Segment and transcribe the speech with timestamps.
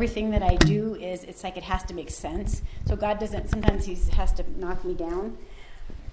[0.00, 2.62] everything that I do is it's like it has to make sense.
[2.86, 5.36] So God doesn't sometimes he has to knock me down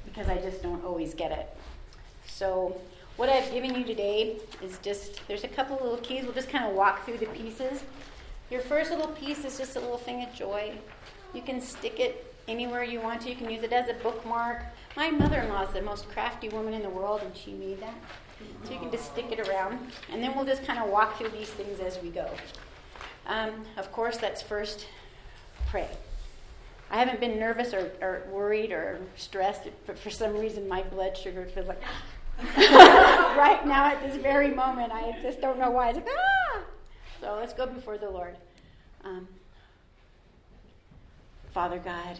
[0.03, 1.55] because I just don't always get it.
[2.25, 2.81] So
[3.15, 6.25] what I've given you today is just there's a couple little keys.
[6.25, 7.85] We'll just kind of walk through the pieces.
[8.51, 10.73] Your first little piece is just a little thing of joy.
[11.33, 13.29] You can stick it anywhere you want to.
[13.29, 14.63] You can use it as a bookmark.
[14.97, 17.95] My mother-in-law is the most crafty woman in the world, and she made that.
[18.65, 19.79] So you can just stick it around,
[20.11, 22.29] and then we'll just kind of walk through these things as we go.
[23.27, 24.87] Um, of course, that's first
[25.67, 25.89] pray.
[26.89, 31.17] I haven't been nervous or, or worried or stressed, but for some reason my blood
[31.17, 31.81] sugar feels like
[32.57, 34.93] right now at this very moment.
[34.93, 35.89] I just don't know why.
[35.89, 36.61] It's like ah.
[37.19, 38.37] So let's go before the Lord.
[39.03, 39.27] Um,
[41.51, 42.19] Father God,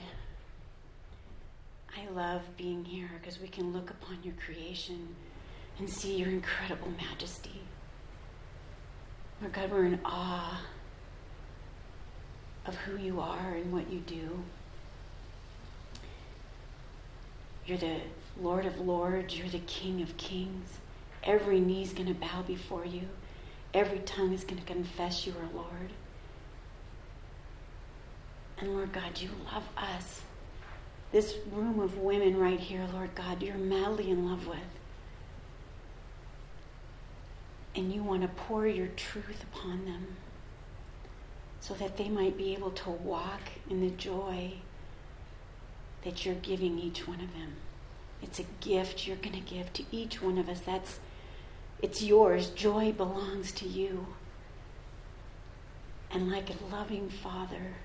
[1.96, 5.16] I love being here because we can look upon your creation
[5.80, 7.62] and see your incredible majesty.
[9.40, 10.62] Lord God, we're in awe
[12.68, 14.44] of who you are and what you do.
[17.66, 18.02] You're the
[18.40, 20.78] Lord of Lords, you're the King of Kings.
[21.24, 23.08] Every knee's going to bow before you,
[23.74, 25.92] every tongue is going to confess you are Lord.
[28.60, 30.22] And Lord God, you love us.
[31.12, 34.58] This room of women right here, Lord God, you're madly in love with.
[37.76, 40.18] And you want to pour your truth upon them
[41.60, 44.54] so that they might be able to walk in the joy
[46.04, 47.56] that you're giving each one of them.
[48.22, 50.62] It's a gift you're going to give to each one of us.
[50.62, 51.00] That's
[51.82, 52.50] it's yours.
[52.50, 54.08] Joy belongs to you.
[56.10, 57.76] And like a loving father,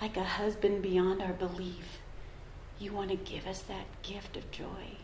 [0.00, 1.98] like a husband beyond our belief,
[2.78, 4.96] you want to give us that gift of joy.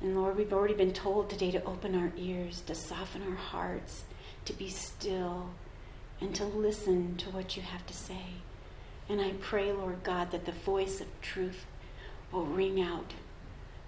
[0.00, 4.04] And Lord, we've already been told today to open our ears, to soften our hearts,
[4.44, 5.50] to be still,
[6.20, 8.34] and to listen to what you have to say.
[9.08, 11.66] And I pray, Lord God, that the voice of truth
[12.30, 13.14] will ring out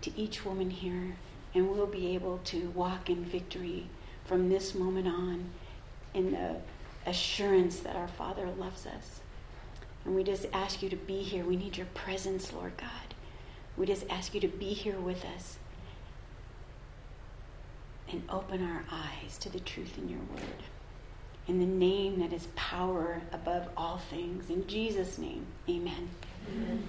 [0.00, 1.16] to each woman here,
[1.54, 3.86] and we'll be able to walk in victory
[4.24, 5.50] from this moment on
[6.14, 6.56] in the
[7.06, 9.20] assurance that our Father loves us.
[10.04, 11.44] And we just ask you to be here.
[11.44, 13.14] We need your presence, Lord God.
[13.76, 15.58] We just ask you to be here with us
[18.08, 20.62] and open our eyes to the truth in your word.
[21.48, 24.48] In the name that is power above all things.
[24.48, 26.08] In Jesus' name, amen.
[26.48, 26.84] amen.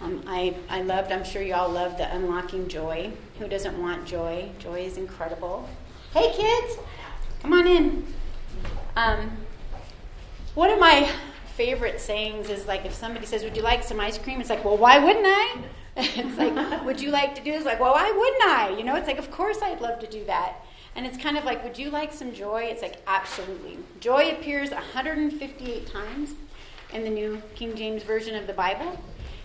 [0.00, 3.12] Um, I, I loved, I'm sure you all loved the Unlocking Joy.
[3.38, 4.50] Who doesn't want joy?
[4.58, 5.68] Joy is incredible.
[6.12, 6.78] Hey, kids,
[7.40, 8.06] come on in.
[8.94, 9.30] Um,
[10.54, 11.10] one of my
[11.54, 14.40] favorite sayings is like if somebody says, Would you like some ice cream?
[14.40, 15.58] It's like, Well, why wouldn't I?
[15.96, 17.64] it's like, Would you like to do this?
[17.64, 18.76] Like, Well, why wouldn't I?
[18.78, 20.56] You know, it's like, Of course I'd love to do that.
[20.96, 22.64] And it's kind of like, Would you like some joy?
[22.64, 23.78] It's like, Absolutely.
[24.00, 26.34] Joy appears 158 times
[26.92, 28.98] in the New King James Version of the Bible.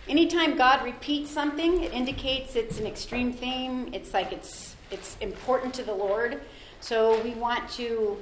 [0.07, 3.89] Anytime God repeats something, it indicates it's an extreme theme.
[3.93, 6.41] It's like it's it's important to the Lord.
[6.79, 8.17] So we want to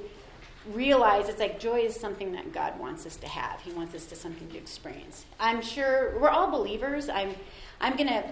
[0.72, 3.60] realize it's like joy is something that God wants us to have.
[3.60, 5.24] He wants us to something to experience.
[5.38, 7.08] I'm sure we're all believers.
[7.08, 7.34] I'm
[7.80, 8.24] I'm going to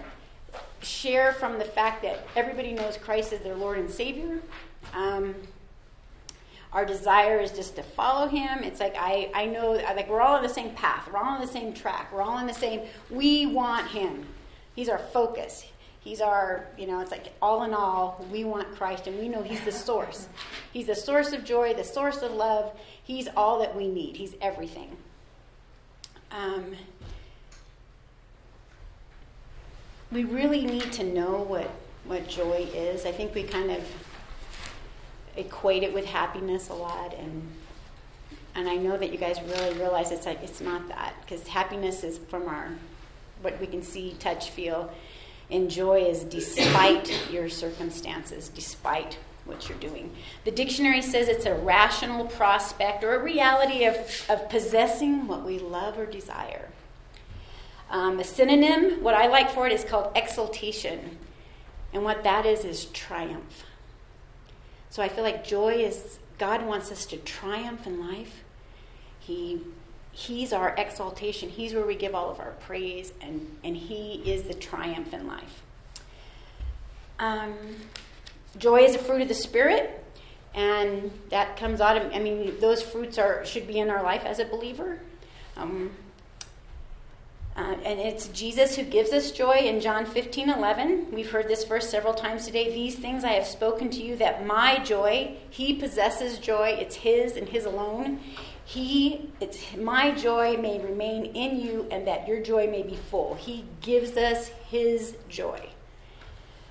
[0.81, 4.39] share from the fact that everybody knows Christ as their Lord and Savior.
[4.93, 5.35] Um,
[6.71, 8.63] our desire is just to follow him.
[8.63, 11.09] It's like I, I know like we're all on the same path.
[11.11, 12.13] We're all on the same track.
[12.13, 14.25] We're all on the same we want him.
[14.75, 15.65] He's our focus.
[16.01, 19.43] He's our, you know, it's like all in all, we want Christ and we know
[19.43, 20.29] He's the source.
[20.71, 22.71] He's the source of joy, the source of love.
[23.03, 24.15] He's all that we need.
[24.15, 24.95] He's everything.
[26.31, 26.75] Um,
[30.11, 31.69] we really need to know what,
[32.05, 33.05] what joy is.
[33.05, 33.83] I think we kind of
[35.39, 37.43] equate it with happiness a lot and
[38.55, 42.03] and I know that you guys really realize it's like it's not that because happiness
[42.03, 42.69] is from our
[43.41, 44.91] what we can see, touch, feel
[45.51, 50.11] and joy is despite your circumstances, despite what you're doing.
[50.45, 53.95] The dictionary says it's a rational prospect or a reality of,
[54.29, 56.69] of possessing what we love or desire.
[57.89, 61.17] Um, a synonym, what I like for it, is called exultation.
[61.91, 63.63] And what that is, is triumph.
[64.89, 68.43] So I feel like joy is, God wants us to triumph in life.
[69.19, 69.61] He
[70.11, 71.49] He's our exaltation.
[71.49, 75.27] He's where we give all of our praise, and, and He is the triumph in
[75.27, 75.63] life.
[77.19, 77.53] Um,
[78.57, 80.03] joy is a fruit of the Spirit,
[80.53, 84.25] and that comes out of, I mean, those fruits are should be in our life
[84.25, 84.99] as a believer.
[85.55, 85.91] Um,
[87.55, 91.11] Uh, and it's Jesus who gives us joy in John 15, 11.
[91.11, 92.73] We've heard this verse several times today.
[92.73, 97.35] These things I have spoken to you that my joy, he possesses joy, it's his
[97.35, 98.21] and his alone.
[98.63, 103.35] He, it's my joy may remain in you and that your joy may be full.
[103.35, 105.69] He gives us his joy.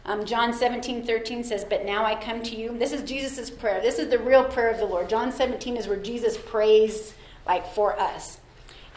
[0.05, 2.79] Um, John 17, 13 says, But now I come to you.
[2.79, 3.83] This is Jesus' prayer.
[3.83, 5.11] This is the real prayer of the Lord.
[5.11, 7.13] John 17 is where Jesus prays
[7.47, 8.39] like for us.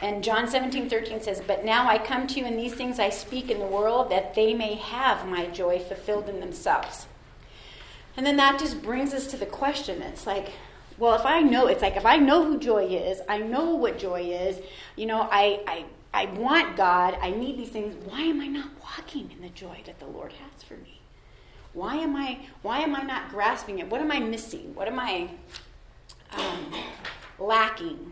[0.02, 3.10] And John 17, 13 says, But now I come to you, and these things I
[3.10, 7.06] speak in the world, that they may have my joy fulfilled in themselves.
[8.18, 10.02] And then that just brings us to the question.
[10.02, 10.52] It's like,
[10.98, 13.98] well, if I know, it's like if I know who joy is, I know what
[13.98, 14.60] joy is,
[14.96, 18.70] you know, I, I, I want God, I need these things, why am I not
[18.84, 21.00] walking in the joy that the Lord has for me?
[21.74, 23.90] Why am I, why am I not grasping it?
[23.90, 24.76] What am I missing?
[24.76, 25.30] What am I
[26.34, 26.74] um,
[27.40, 28.12] lacking?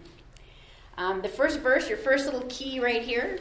[0.99, 3.39] Um, the first verse, your first little key right here,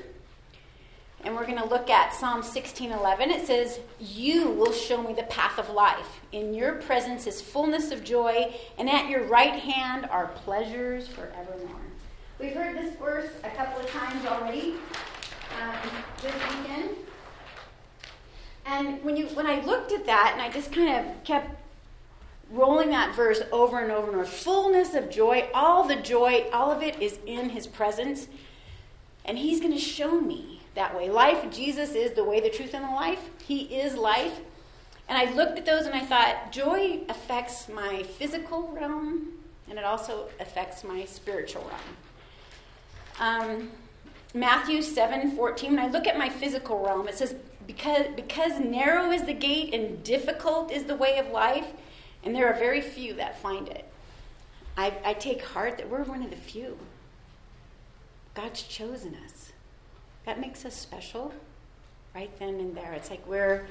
[1.24, 3.30] and we're going to look at Psalm 16:11.
[3.30, 6.20] It says, "You will show me the path of life.
[6.30, 11.80] In your presence is fullness of joy, and at your right hand are pleasures forevermore."
[12.38, 14.74] We've heard this verse a couple of times already
[15.60, 15.90] um,
[16.22, 16.90] this weekend.
[18.66, 21.50] And when you when I looked at that and I just kind of kept
[22.50, 24.24] rolling that verse over and over and over.
[24.24, 28.28] Fullness of joy, all the joy, all of it is in his presence.
[29.24, 31.10] And he's going to show me that way.
[31.10, 33.30] Life, Jesus is the way, the truth, and the life.
[33.46, 34.40] He is life.
[35.08, 39.38] And I looked at those and I thought, joy affects my physical realm
[39.70, 41.96] and it also affects my spiritual realm.
[43.20, 43.70] Um,
[44.34, 47.34] Matthew 7 14, when I look at my physical realm, it says,
[47.66, 51.66] because, because narrow is the gate and difficult is the way of life,
[52.28, 53.86] and there are very few that find it.
[54.76, 56.76] I, I take heart that we're one of the few.
[58.34, 59.52] God's chosen us.
[60.26, 61.32] That makes us special
[62.14, 62.92] right then and there.
[62.92, 63.66] It's like we're,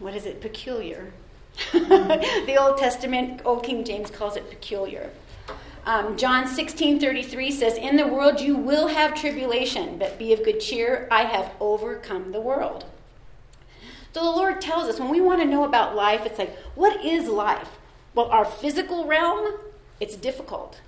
[0.00, 1.12] what is it, peculiar.
[1.72, 5.12] the Old Testament, Old King James calls it peculiar.
[5.86, 10.42] Um, John 16 33 says, In the world you will have tribulation, but be of
[10.42, 11.06] good cheer.
[11.12, 12.86] I have overcome the world.
[14.12, 17.04] So the Lord tells us when we want to know about life, it's like, what
[17.04, 17.78] is life?
[18.14, 19.58] Well, our physical realm,
[20.00, 20.80] it's difficult.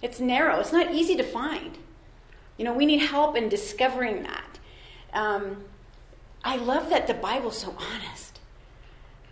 [0.00, 0.60] It's narrow.
[0.60, 1.78] It's not easy to find.
[2.56, 4.58] You know, we need help in discovering that.
[5.12, 5.64] Um,
[6.44, 8.40] I love that the Bible's so honest.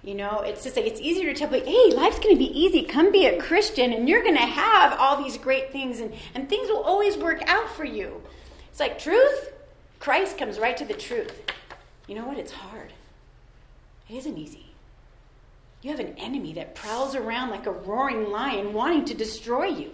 [0.02, 2.58] You know, it's just like it's easier to tell people, hey, life's going to be
[2.58, 2.82] easy.
[2.82, 6.48] Come be a Christian, and you're going to have all these great things, and, and
[6.48, 8.22] things will always work out for you.
[8.70, 9.52] It's like truth.
[9.98, 11.42] Christ comes right to the truth.
[12.10, 12.38] You know what?
[12.38, 12.92] It's hard.
[14.08, 14.66] It isn't easy.
[15.80, 19.92] You have an enemy that prowls around like a roaring lion wanting to destroy you.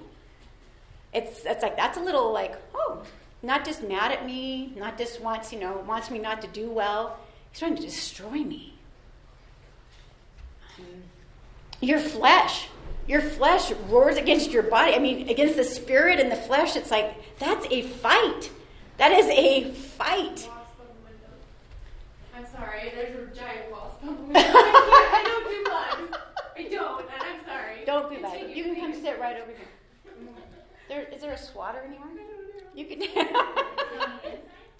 [1.13, 3.03] It's, it's like, that's a little like, oh,
[3.43, 6.71] not just mad at me, not just wants, you know, wants me not to do
[6.71, 7.19] well.
[7.51, 8.73] He's trying to destroy me.
[11.83, 12.69] Your flesh,
[13.07, 14.95] your flesh roars against your body.
[14.95, 18.51] I mean, against the spirit and the flesh, it's like, that's a fight.
[18.97, 20.49] That is a fight
[22.57, 22.93] sorry.
[22.95, 24.39] There's a giant wasp on the.
[24.39, 26.19] I, don't do bugs.
[26.57, 27.85] I don't, and I'm sorry.
[27.85, 28.51] Don't be bad.
[28.51, 29.69] You can come sit right over here.
[30.89, 32.09] There, is there a swatter anywhere?
[32.75, 33.03] You can.
[33.03, 33.09] on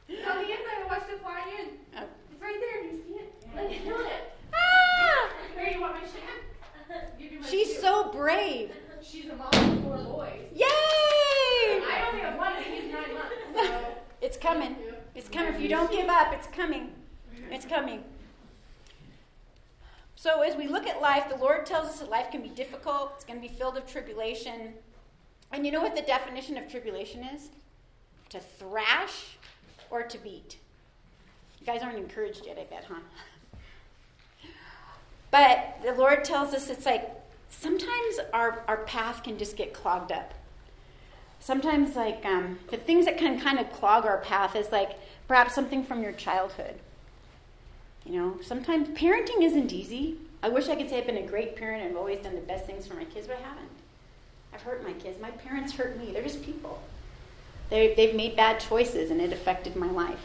[0.09, 1.69] the inside, I watched it fly in.
[1.97, 2.05] Oh.
[2.31, 2.85] It's right there.
[2.85, 3.35] You see it?
[3.55, 4.33] Let me kill it.
[4.55, 5.31] Ah!
[5.57, 7.45] Here, you want my shit?
[7.51, 7.81] She's shoe.
[7.81, 8.71] so brave.
[9.03, 10.43] She's a mom of four boys.
[10.55, 10.67] Yay!
[10.67, 13.35] I only have one, and he's nine months.
[13.55, 13.85] So.
[14.21, 14.77] It's coming.
[15.15, 15.55] It's coming.
[15.55, 16.93] If you don't give up, it's coming.
[17.51, 18.03] It's coming.
[20.15, 23.13] So, as we look at life, the Lord tells us that life can be difficult,
[23.15, 24.73] it's going to be filled with tribulation.
[25.53, 27.51] And you know what the definition of tribulation is?
[28.31, 29.37] To thrash
[29.91, 30.57] or to beat.
[31.61, 33.01] You guys aren't encouraged yet, I bet, huh?
[35.31, 37.11] But the Lord tells us it's like
[37.51, 40.35] sometimes our, our path can just get clogged up.
[41.41, 44.99] Sometimes, like, um, the things that can kind of clog our path is like
[45.29, 46.81] perhaps something from your childhood
[48.07, 50.17] you know, sometimes parenting isn't easy.
[50.43, 52.41] I wish I could say I've been a great parent and I've always done the
[52.41, 53.69] best things for my kids, but I haven't.
[54.55, 55.21] I've hurt my kids.
[55.21, 56.13] My parents hurt me.
[56.13, 56.81] They're just people.
[57.69, 60.21] They, they've made bad choices and it affected my life.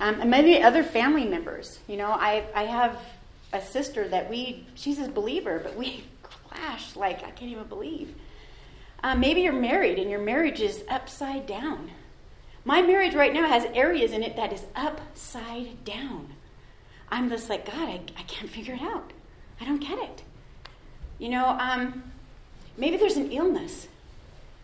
[0.00, 1.78] Um, and maybe other family members.
[1.86, 2.98] You know, I, I have
[3.52, 8.14] a sister that we, she's a believer, but we clash like I can't even believe.
[9.02, 11.90] Um, maybe you're married and your marriage is upside down.
[12.64, 16.33] My marriage right now has areas in it that is upside down.
[17.14, 19.12] I'm just like, God, I, I can't figure it out.
[19.60, 20.24] I don't get it.
[21.20, 22.02] You know, um,
[22.76, 23.86] maybe there's an illness.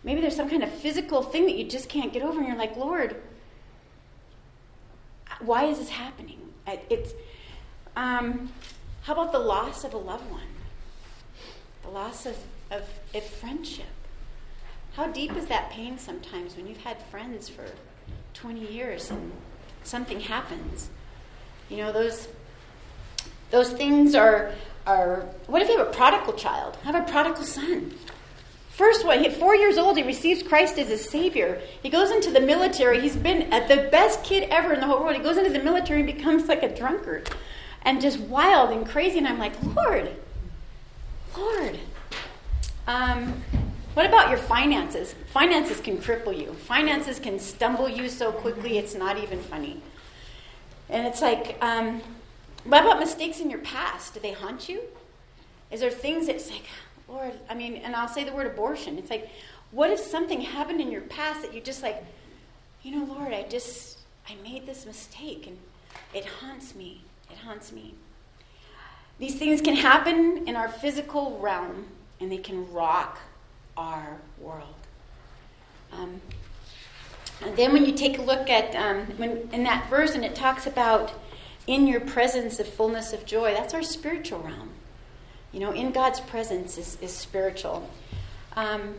[0.03, 2.57] Maybe there's some kind of physical thing that you just can't get over, and you're
[2.57, 3.15] like, Lord,
[5.39, 6.39] why is this happening?
[6.89, 7.13] It's,
[7.95, 8.51] um,
[9.03, 10.41] how about the loss of a loved one?
[11.83, 12.35] The loss of,
[12.69, 12.83] of,
[13.15, 13.85] of friendship.
[14.97, 17.65] How deep is that pain sometimes when you've had friends for
[18.33, 19.31] 20 years and
[19.83, 20.89] something happens?
[21.69, 22.27] You know, those,
[23.51, 24.51] those things are,
[24.87, 25.27] are.
[25.47, 26.77] What if you have a prodigal child?
[26.83, 27.93] Have a prodigal son.
[28.71, 31.61] First one, at four years old, he receives Christ as his Savior.
[31.83, 33.01] He goes into the military.
[33.01, 35.15] He's been the best kid ever in the whole world.
[35.15, 37.29] He goes into the military and becomes like a drunkard
[37.83, 39.17] and just wild and crazy.
[39.17, 40.09] And I'm like, Lord,
[41.37, 41.79] Lord.
[42.87, 43.43] Um,
[43.93, 45.13] what about your finances?
[45.31, 46.53] Finances can cripple you.
[46.53, 49.81] Finances can stumble you so quickly it's not even funny.
[50.89, 52.01] And it's like, um,
[52.63, 54.13] what about mistakes in your past?
[54.13, 54.81] Do they haunt you?
[55.71, 56.65] Is there things that's like,
[57.07, 58.97] Lord, I mean, and I'll say the word abortion.
[58.97, 59.29] It's like,
[59.71, 62.03] what if something happened in your past that you just like,
[62.83, 63.99] you know, Lord, I just,
[64.29, 65.57] I made this mistake and
[66.13, 67.03] it haunts me.
[67.29, 67.95] It haunts me.
[69.17, 71.85] These things can happen in our physical realm
[72.19, 73.19] and they can rock
[73.77, 74.75] our world.
[75.91, 76.21] Um,
[77.41, 80.35] and then when you take a look at, um, when, in that verse, and it
[80.35, 81.13] talks about
[81.67, 84.69] in your presence of fullness of joy, that's our spiritual realm.
[85.51, 87.89] You know, in God's presence is, is spiritual.
[88.55, 88.95] Um,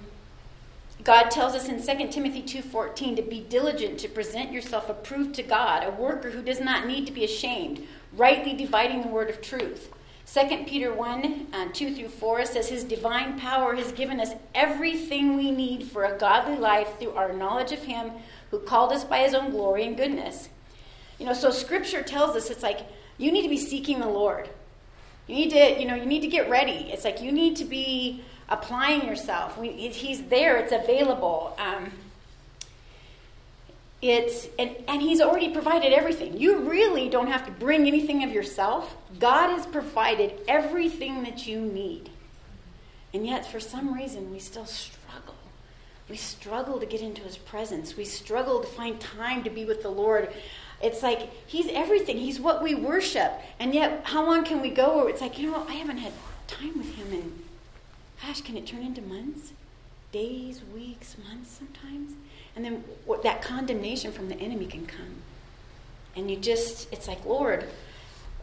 [1.05, 5.43] God tells us in 2 Timothy 2:14 to be diligent to present yourself approved to
[5.43, 9.41] God, a worker who does not need to be ashamed, rightly dividing the word of
[9.41, 9.91] truth.
[10.33, 15.37] 2 Peter 1 uh, 2 through 4 says, His divine power has given us everything
[15.37, 18.13] we need for a godly life through our knowledge of Him
[18.51, 20.49] who called us by His own glory and goodness.
[21.19, 22.81] You know, so Scripture tells us it's like
[23.19, 24.49] you need to be seeking the Lord.
[25.27, 26.91] You need to, you know, you need to get ready.
[26.93, 29.57] It's like you need to be applying yourself.
[29.57, 30.57] We, he's there.
[30.57, 31.57] It's available.
[31.59, 31.93] Um,
[34.03, 36.37] it's and, and he's already provided everything.
[36.37, 38.97] You really don't have to bring anything of yourself.
[39.21, 42.11] God has provided everything that you need.
[43.15, 45.37] And yet, for some reason, we still struggle.
[46.09, 47.97] We struggle to get into his presence.
[47.97, 50.33] We struggle to find time to be with the Lord.
[50.83, 52.19] It's like he's everything.
[52.19, 53.33] He's what we worship.
[53.61, 56.13] And yet, how long can we go where it's like, you know, I haven't had
[56.49, 57.43] time with him and
[58.21, 59.53] gosh, can it turn into months?
[60.11, 62.13] Days, weeks, months sometimes?
[62.57, 65.23] And then what, that condemnation from the enemy can come.
[66.17, 67.65] And you just, it's like, Lord,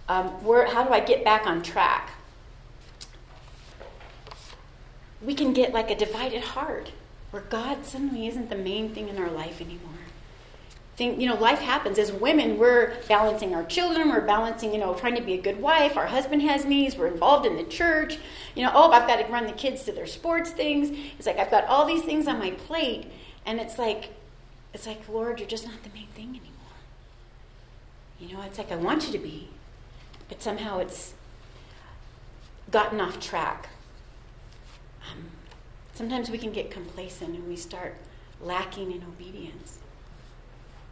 [0.07, 2.11] um, where, how do I get back on track?
[5.21, 6.93] We can get like a divided heart
[7.31, 9.98] where God suddenly isn't the main thing in our life anymore
[10.99, 11.97] think, you know, life happens.
[11.97, 15.61] As women, we're balancing our children, we're balancing, you know, trying to be a good
[15.61, 15.95] wife.
[15.95, 18.17] Our husband has needs, we're involved in the church.
[18.53, 20.89] You know, oh, I've got to run the kids to their sports things.
[21.17, 23.07] It's like I've got all these things on my plate,
[23.45, 24.13] and it's like,
[24.73, 26.75] it's like, Lord, you're just not the main thing anymore.
[28.19, 29.47] You know, it's like I want you to be,
[30.27, 31.13] but somehow it's
[32.69, 33.69] gotten off track.
[35.09, 35.27] Um,
[35.93, 37.95] sometimes we can get complacent and we start
[38.41, 39.78] lacking in obedience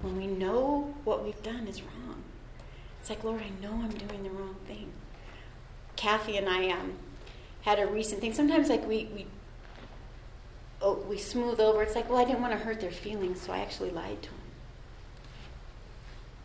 [0.02, 2.24] when we know what we've done is wrong.
[3.00, 4.92] It's like, Lord, I know I'm doing the wrong thing.
[5.96, 6.94] Kathy and I um,
[7.62, 8.34] had a recent thing.
[8.34, 9.26] Sometimes, like, we, we,
[10.82, 11.82] oh, we smooth over.
[11.82, 14.30] It's like, well, I didn't want to hurt their feelings, so I actually lied to
[14.30, 14.40] them.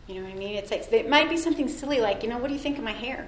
[0.07, 0.55] You know what I mean?
[0.55, 2.83] It's like, it might be something silly, like, you know, what do you think of
[2.83, 3.27] my hair?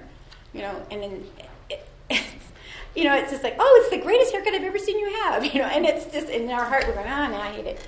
[0.52, 1.24] You know, and then,
[1.70, 2.26] it, it's,
[2.96, 5.44] you know, it's just like, oh, it's the greatest haircut I've ever seen you have.
[5.54, 7.66] You know, and it's just, in our heart, we're going, ah, oh, no, I hate
[7.66, 7.86] it.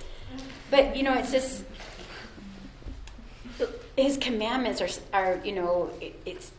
[0.71, 1.65] But, you know, it's just,
[4.03, 6.53] his commandments are, are you know, it, it's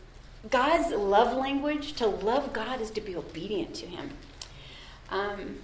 [0.48, 1.94] God's love language.
[1.94, 4.10] To love God is to be obedient to Him.
[5.10, 5.58] Um,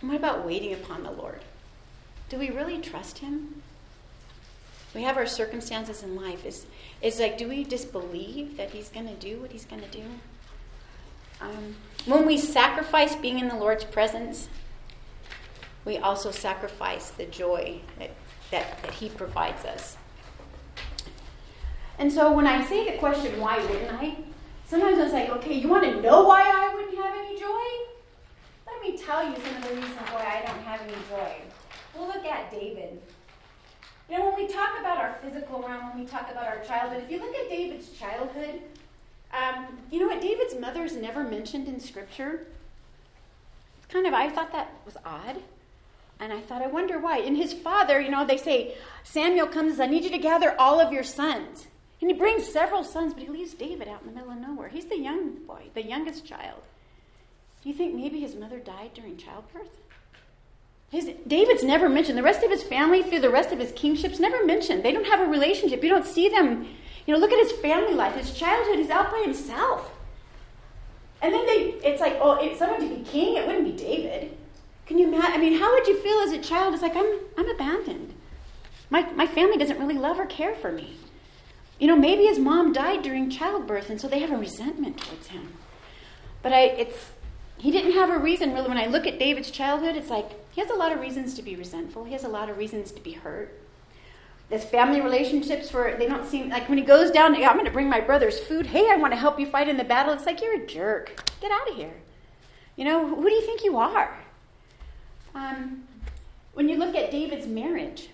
[0.00, 1.40] what about waiting upon the Lord?
[2.28, 3.62] Do we really trust Him?
[4.94, 6.44] We have our circumstances in life.
[6.44, 6.66] Is
[7.00, 9.88] it's like, do we just believe that He's going to do what He's going to
[9.88, 10.04] do?
[11.40, 14.48] Um, when we sacrifice being in the Lord's presence,
[15.88, 18.10] we also sacrifice the joy that,
[18.50, 19.96] that, that He provides us.
[21.98, 24.16] And so when I say the question, why wouldn't I?
[24.66, 27.86] Sometimes I say, okay, you want to know why I wouldn't have any joy?
[28.66, 31.32] Let me tell you some of the reasons why I don't have any joy.
[31.96, 33.00] We'll look at David.
[34.10, 37.02] You know, when we talk about our physical realm, when we talk about our childhood,
[37.04, 38.60] if you look at David's childhood,
[39.32, 40.20] um, you know what?
[40.20, 42.46] David's mother is never mentioned in Scripture.
[43.88, 45.38] Kind of, I thought that was odd.
[46.20, 47.18] And I thought, I wonder why.
[47.18, 50.80] And his father, you know, they say, Samuel comes, I need you to gather all
[50.80, 51.66] of your sons.
[52.00, 54.68] And he brings several sons, but he leaves David out in the middle of nowhere.
[54.68, 56.62] He's the young boy, the youngest child.
[57.62, 59.76] Do you think maybe his mother died during childbirth?
[60.90, 62.16] His, David's never mentioned.
[62.16, 64.82] The rest of his family, through the rest of his kingships, never mentioned.
[64.82, 65.82] They don't have a relationship.
[65.82, 66.66] You don't see them.
[67.06, 68.78] You know, look at his family life, his childhood.
[68.78, 69.90] He's out by himself.
[71.20, 74.36] And then they, it's like, oh, if someone to be king, it wouldn't be David.
[74.88, 75.32] Can you imagine?
[75.32, 76.72] I mean, how would you feel as a child?
[76.72, 78.14] It's like, I'm, I'm abandoned.
[78.88, 80.96] My, my family doesn't really love or care for me.
[81.78, 85.26] You know, maybe his mom died during childbirth, and so they have a resentment towards
[85.26, 85.52] him.
[86.42, 87.10] But I, it's,
[87.58, 88.68] he didn't have a reason, really.
[88.68, 91.42] When I look at David's childhood, it's like he has a lot of reasons to
[91.42, 92.04] be resentful.
[92.04, 93.60] He has a lot of reasons to be hurt.
[94.48, 97.70] His family relationships where they don't seem like when he goes down, I'm going to
[97.70, 98.68] bring my brother's food.
[98.68, 100.14] Hey, I want to help you fight in the battle.
[100.14, 101.30] It's like you're a jerk.
[101.42, 101.92] Get out of here.
[102.74, 104.16] You know, who do you think you are?
[105.34, 105.84] Um,
[106.54, 108.08] when you look at David's marriage,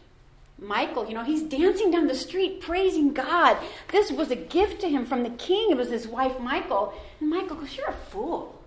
[0.59, 3.56] Michal, you know, he's dancing down the street praising God.
[3.90, 5.71] This was a gift to him from the king.
[5.71, 6.94] It was his wife, Michal.
[7.21, 8.62] And Michal goes, You're a fool.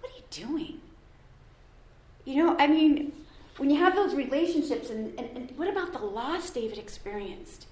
[0.00, 0.80] What are you doing?
[2.24, 3.12] You know, I mean,
[3.58, 7.66] when you have those relationships, and, and, and what about the loss David experienced?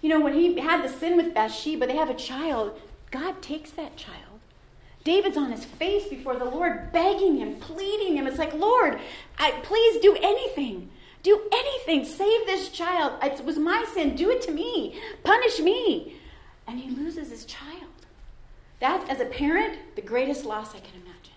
[0.00, 2.80] You know, when he had the sin with Bathsheba, they have a child.
[3.10, 4.29] God takes that child.
[5.02, 8.26] David's on his face before the Lord, begging him, pleading him.
[8.26, 9.00] It's like, Lord,
[9.38, 10.90] I, please do anything.
[11.22, 12.04] Do anything.
[12.04, 13.14] Save this child.
[13.22, 14.14] It was my sin.
[14.14, 15.00] Do it to me.
[15.22, 16.16] Punish me.
[16.66, 17.84] And he loses his child.
[18.78, 21.34] That's, as a parent, the greatest loss I can imagine.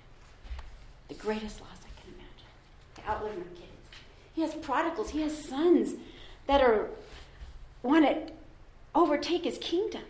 [1.08, 2.48] The greatest loss I can imagine.
[2.96, 3.67] To outlive my kids.
[4.34, 5.10] He has prodigals.
[5.10, 5.96] He has sons
[6.48, 6.89] that are
[7.82, 8.34] want to
[8.96, 10.03] overtake his kingdom.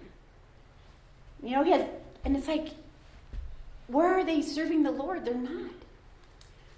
[1.41, 1.85] You know, he has,
[2.23, 2.69] and it's like,
[3.87, 5.25] where are they serving the Lord?
[5.25, 5.71] They're not.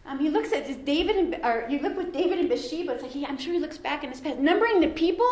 [0.05, 2.93] Um, he looks at David and or you look with David and Bathsheba.
[2.93, 5.29] It's like he, I'm sure he looks back in his past, numbering the people.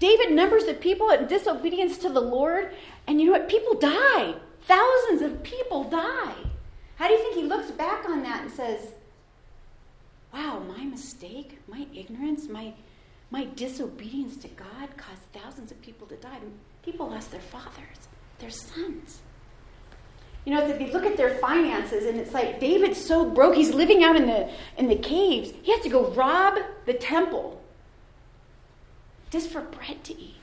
[0.00, 2.74] David numbers the people in disobedience to the Lord,
[3.06, 3.48] and you know what?
[3.48, 4.34] People die.
[4.62, 6.34] Thousands of people die.
[6.96, 8.92] How do you think he looks back on that and says,
[10.34, 12.74] "Wow, my mistake, my ignorance, my
[13.30, 16.38] my disobedience to God caused thousands of people to die.
[16.84, 18.08] People lost their fathers,
[18.40, 19.22] their sons."
[20.44, 23.72] You know, if you look at their finances, and it's like David's so broke, he's
[23.72, 25.52] living out in the in the caves.
[25.62, 27.62] He has to go rob the temple
[29.30, 30.34] just for bread to eat.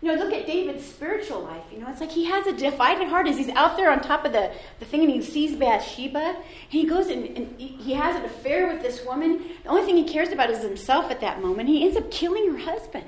[0.00, 1.64] You know, look at David's spiritual life.
[1.72, 4.24] You know, it's like he has a divided heart as he's out there on top
[4.24, 6.36] of the, the thing and he sees Bathsheba.
[6.68, 9.42] He goes and, and he has an affair with this woman.
[9.64, 11.68] The only thing he cares about is himself at that moment.
[11.68, 13.06] He ends up killing her husband.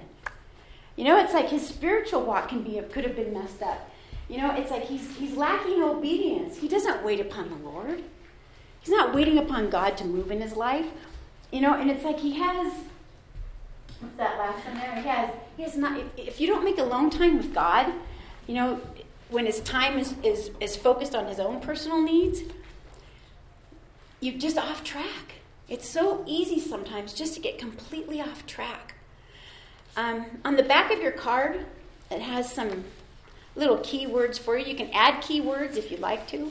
[0.97, 3.89] You know, it's like his spiritual walk can be could have been messed up.
[4.31, 6.57] You know, it's like he's, he's lacking obedience.
[6.57, 8.05] He doesn't wait upon the Lord.
[8.79, 10.87] He's not waiting upon God to move in his life.
[11.51, 12.73] You know, and it's like he has,
[13.99, 14.95] what's that last one there?
[14.95, 17.93] He has, he has not, if you don't make alone time with God,
[18.47, 18.81] you know,
[19.31, 22.43] when his time is, is, is focused on his own personal needs,
[24.21, 25.35] you're just off track.
[25.69, 28.95] It's so easy sometimes just to get completely off track.
[29.97, 31.67] Um, on the back of your card,
[32.13, 32.85] it has some
[33.61, 34.67] little keywords for you.
[34.67, 36.51] You can add keywords if you'd like to.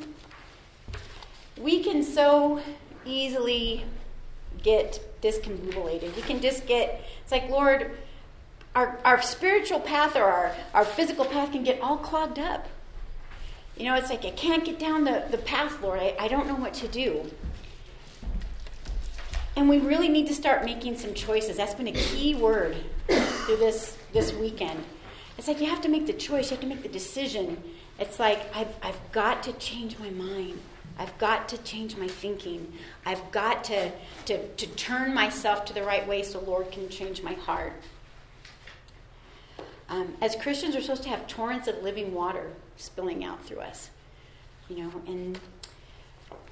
[1.58, 2.62] We can so
[3.04, 3.84] easily
[4.64, 6.16] get discombobulated.
[6.16, 7.98] We can just get, it's like, Lord,
[8.76, 12.68] our, our spiritual path or our, our physical path can get all clogged up.
[13.76, 16.00] You know, it's like, I can't get down the, the path, Lord.
[16.00, 17.32] I, I don't know what to do.
[19.56, 21.58] And we really need to start making some choices.
[21.58, 24.84] That's been a key word through this, this weekend.
[25.40, 27.64] It's like you have to make the choice, you have to make the decision.
[27.98, 30.60] It's like I've, I've got to change my mind.
[30.98, 32.74] I've got to change my thinking.
[33.06, 33.90] I've got to,
[34.26, 37.72] to, to turn myself to the right way so Lord can change my heart.
[39.88, 43.92] Um, as Christians, we're supposed to have torrents of living water spilling out through us.
[44.68, 45.40] You know, and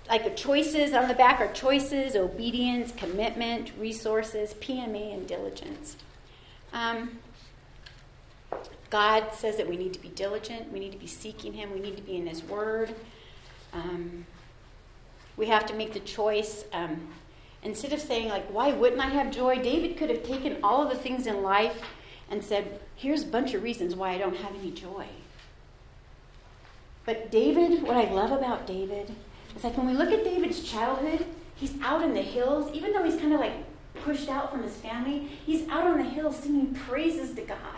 [0.08, 5.97] like the choices on the back are choices, obedience, commitment, resources, PMA, and diligence.
[6.71, 7.19] Um,
[8.89, 11.80] God says that we need to be diligent, we need to be seeking Him, we
[11.80, 12.95] need to be in His Word.
[13.73, 14.26] Um,
[15.36, 16.65] we have to make the choice.
[16.73, 17.08] Um,
[17.63, 19.62] instead of saying, like, why wouldn't I have joy?
[19.62, 21.82] David could have taken all of the things in life
[22.30, 25.06] and said, here's a bunch of reasons why I don't have any joy.
[27.06, 29.15] But David, what I love about David,
[29.56, 33.04] is like when we look at David's childhood, he's out in the hills, even though
[33.04, 33.54] he's kind of like
[34.04, 37.76] pushed out from his family, he's out on the hills singing praises to God.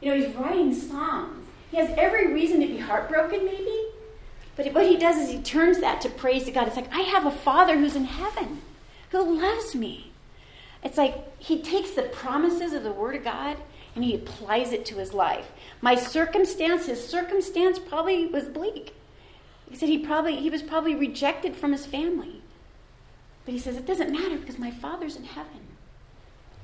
[0.00, 1.46] You know, he's writing songs.
[1.70, 3.86] He has every reason to be heartbroken, maybe.
[4.56, 6.66] But what he does is he turns that to praise to God.
[6.66, 8.62] It's like, I have a Father who's in heaven
[9.10, 10.12] who loves me.
[10.82, 13.56] It's like he takes the promises of the Word of God
[13.94, 15.50] and he applies it to his life.
[15.80, 18.94] My circumstance, his circumstance probably was bleak.
[19.68, 22.42] He said he probably he was probably rejected from his family.
[23.44, 25.60] But he says, It doesn't matter because my Father's in heaven.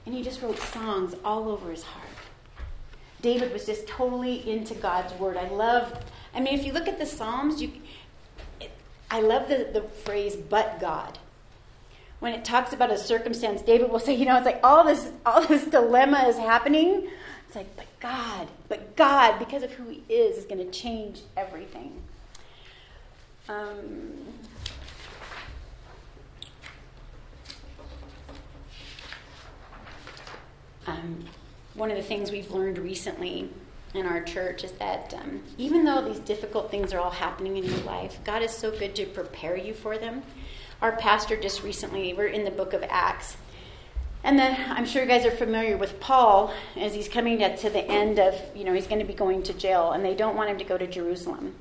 [0.07, 2.14] And he just wrote songs all over his heart.
[3.25, 5.39] David was just totally into God's word.
[5.39, 5.99] I love,
[6.35, 7.73] I mean, if you look at the Psalms, you,
[9.11, 11.19] I love the, the phrase, but God.
[12.21, 15.11] When it talks about a circumstance, David will say, you know, it's like all this,
[15.25, 17.09] all this dilemma is happening.
[17.47, 21.23] It's like, but God, but God, because of who He is, is going to change
[21.35, 22.03] everything.
[23.49, 24.19] Um,
[30.87, 31.25] um,
[31.75, 33.51] one of the things we've learned recently
[33.95, 37.65] in our church is that um, even though these difficult things are all happening in
[37.65, 40.23] your life, God is so good to prepare you for them.
[40.83, 43.37] Our pastor just recently, we're in the book of Acts.
[44.25, 47.85] And then I'm sure you guys are familiar with Paul as he's coming to the
[47.85, 50.49] end of, you know, he's going to be going to jail, and they don't want
[50.51, 51.55] him to go to Jerusalem.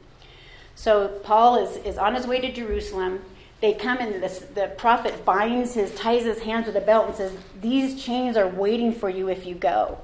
[0.76, 3.22] So Paul is, is on his way to Jerusalem.
[3.64, 7.32] They come and the prophet binds his, ties his hands with a belt and says,
[7.62, 10.00] These chains are waiting for you if you go.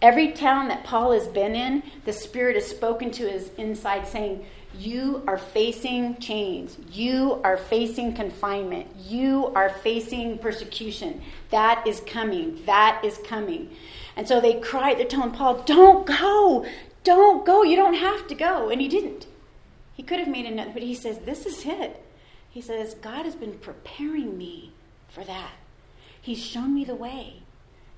[0.00, 4.46] Every town that Paul has been in, the Spirit has spoken to his inside saying,
[4.72, 6.78] You are facing chains.
[6.90, 8.86] You are facing confinement.
[8.96, 11.20] You are facing persecution.
[11.50, 12.64] That is coming.
[12.64, 13.68] That is coming.
[14.16, 16.64] And so they cried, they're telling Paul, Don't go.
[17.02, 17.64] Don't go.
[17.64, 18.70] You don't have to go.
[18.70, 19.26] And he didn't.
[19.92, 22.00] He could have made another, but he says, This is it.
[22.54, 24.70] He says, God has been preparing me
[25.08, 25.50] for that.
[26.22, 27.42] He's shown me the way.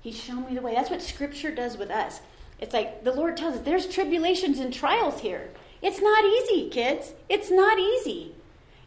[0.01, 0.75] He's shown me the way.
[0.75, 2.23] That's what Scripture does with us.
[2.59, 5.51] It's like the Lord tells us there's tribulations and trials here.
[5.83, 7.13] It's not easy, kids.
[7.29, 8.35] It's not easy.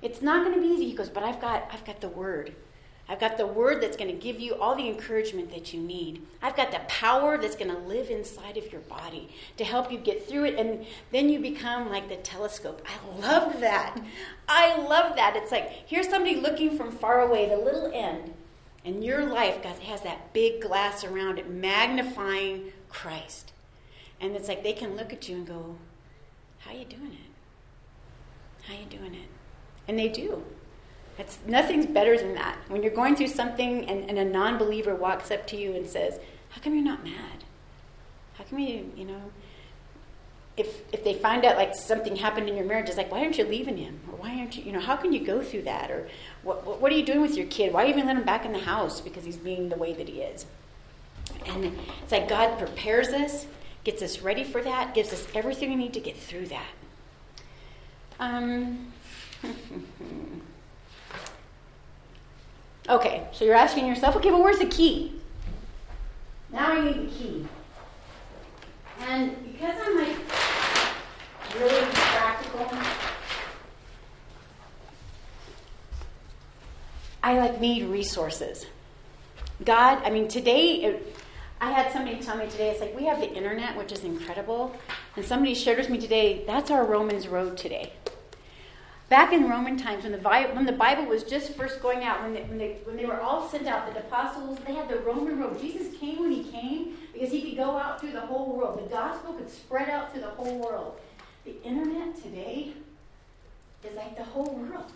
[0.02, 0.86] It's not going to be easy.
[0.90, 2.56] He goes, but I've got, I've got the Word.
[3.10, 6.22] I've got the Word that's going to give you all the encouragement that you need.
[6.44, 9.98] I've got the power that's going to live inside of your body to help you
[9.98, 10.60] get through it.
[10.60, 12.86] And then you become like the telescope.
[12.86, 14.00] I love that.
[14.48, 15.36] I love that.
[15.36, 18.36] It's like here's somebody looking from far away, the little end,
[18.86, 23.54] and your life has that big glass around it, magnifying Christ.
[24.22, 25.78] And it's like they can look at you and go,
[26.60, 28.66] How you doing it?
[28.68, 29.30] How you doing it?
[29.88, 30.44] And they do.
[31.20, 32.58] It's nothing's better than that.
[32.70, 36.18] When you're going through something and, and a non-believer walks up to you and says,
[36.52, 37.44] How come you're not mad?
[38.36, 39.22] How come you, you know,
[40.56, 43.38] if if they find out like something happened in your marriage, it's like, why aren't
[43.38, 44.00] you leaving him?
[44.10, 45.92] Or why aren't you, you know, how can you go through that?
[45.92, 46.08] Or
[46.44, 47.74] what, what, what are you doing with your kid?
[47.74, 50.22] Why even let him back in the house because he's being the way that he
[50.22, 50.46] is?
[51.46, 53.46] And it's like God prepares us,
[53.84, 56.72] gets us ready for that, gives us everything we need to get through that.
[58.20, 58.92] Um,
[62.90, 65.14] okay, so you're asking yourself, okay, well, where's the key?
[66.52, 67.48] Now I need the key.
[69.02, 70.18] And because I'm like
[71.60, 72.68] really practical,
[77.22, 78.66] I like need resources.
[79.64, 81.18] God, I mean, today, it,
[81.62, 84.76] I had somebody tell me today, it's like we have the internet, which is incredible.
[85.16, 87.92] And somebody shared with me today, that's our Romans road today.
[89.10, 92.34] Back in Roman times, when the, when the Bible was just first going out, when
[92.34, 95.40] they, when, they, when they were all sent out, the apostles, they had the Roman
[95.40, 95.60] road.
[95.60, 98.86] Jesus came when he came because he could go out through the whole world.
[98.86, 101.00] The gospel could spread out through the whole world.
[101.44, 102.74] The internet today
[103.84, 104.92] is like the whole world.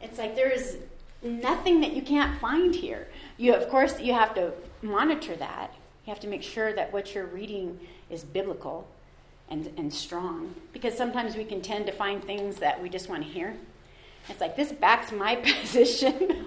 [0.00, 0.78] It's like there is
[1.20, 3.08] nothing that you can't find here.
[3.38, 4.52] You, of course, you have to
[4.82, 5.74] monitor that.
[6.06, 8.86] You have to make sure that what you're reading is biblical
[9.48, 10.54] and, and strong.
[10.72, 13.54] Because sometimes we can tend to find things that we just want to hear.
[14.28, 16.44] It's like, this backs my position.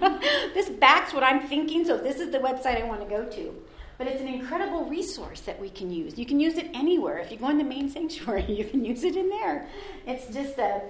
[0.54, 3.54] this backs what I'm thinking, so this is the website I want to go to.
[3.98, 6.18] But it's an incredible resource that we can use.
[6.18, 7.18] You can use it anywhere.
[7.18, 9.68] If you go in the main sanctuary, you can use it in there.
[10.06, 10.82] It's just a,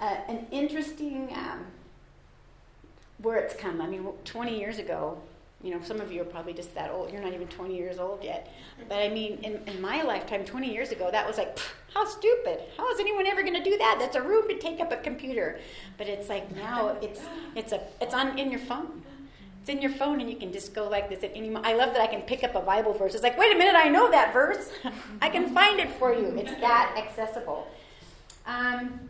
[0.00, 1.66] a an interesting um,
[3.18, 3.80] where it's come.
[3.80, 5.18] I mean, 20 years ago,
[5.64, 7.10] you know, some of you are probably just that old.
[7.10, 8.52] You're not even 20 years old yet.
[8.86, 11.58] But I mean, in, in my lifetime, 20 years ago, that was like,
[11.94, 12.60] how stupid.
[12.76, 13.96] How is anyone ever going to do that?
[13.98, 15.58] That's a room to take up a computer.
[15.96, 17.22] But it's like now it's,
[17.56, 19.02] it's, a, it's on in your phone.
[19.62, 21.56] It's in your phone, and you can just go like this at any.
[21.56, 23.14] I love that I can pick up a Bible verse.
[23.14, 24.70] It's like, wait a minute, I know that verse.
[25.22, 26.26] I can find it for you.
[26.36, 27.66] It's that accessible.
[28.46, 29.08] Um,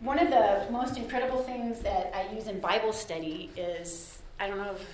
[0.00, 4.58] one of the most incredible things that I use in Bible study is I don't
[4.58, 4.86] know if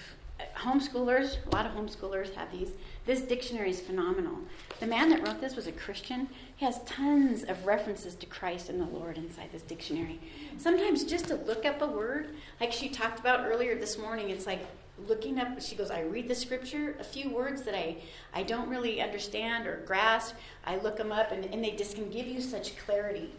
[0.56, 2.70] homeschoolers, a lot of homeschoolers have these.
[3.06, 4.38] This dictionary is phenomenal.
[4.80, 6.28] The man that wrote this was a Christian.
[6.56, 10.20] He has tons of references to Christ and the Lord inside this dictionary.
[10.58, 14.46] Sometimes just to look up a word, like she talked about earlier this morning, it's
[14.46, 14.64] like
[15.08, 17.96] looking up, she goes, I read the scripture, a few words that I,
[18.34, 22.08] I don't really understand or grasp, I look them up, and, and they just can
[22.10, 23.32] give you such clarity.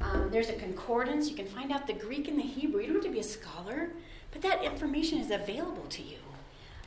[0.00, 1.28] Um, there's a concordance.
[1.28, 2.80] You can find out the Greek and the Hebrew.
[2.80, 3.90] You don't have to be a scholar,
[4.32, 6.18] but that information is available to you.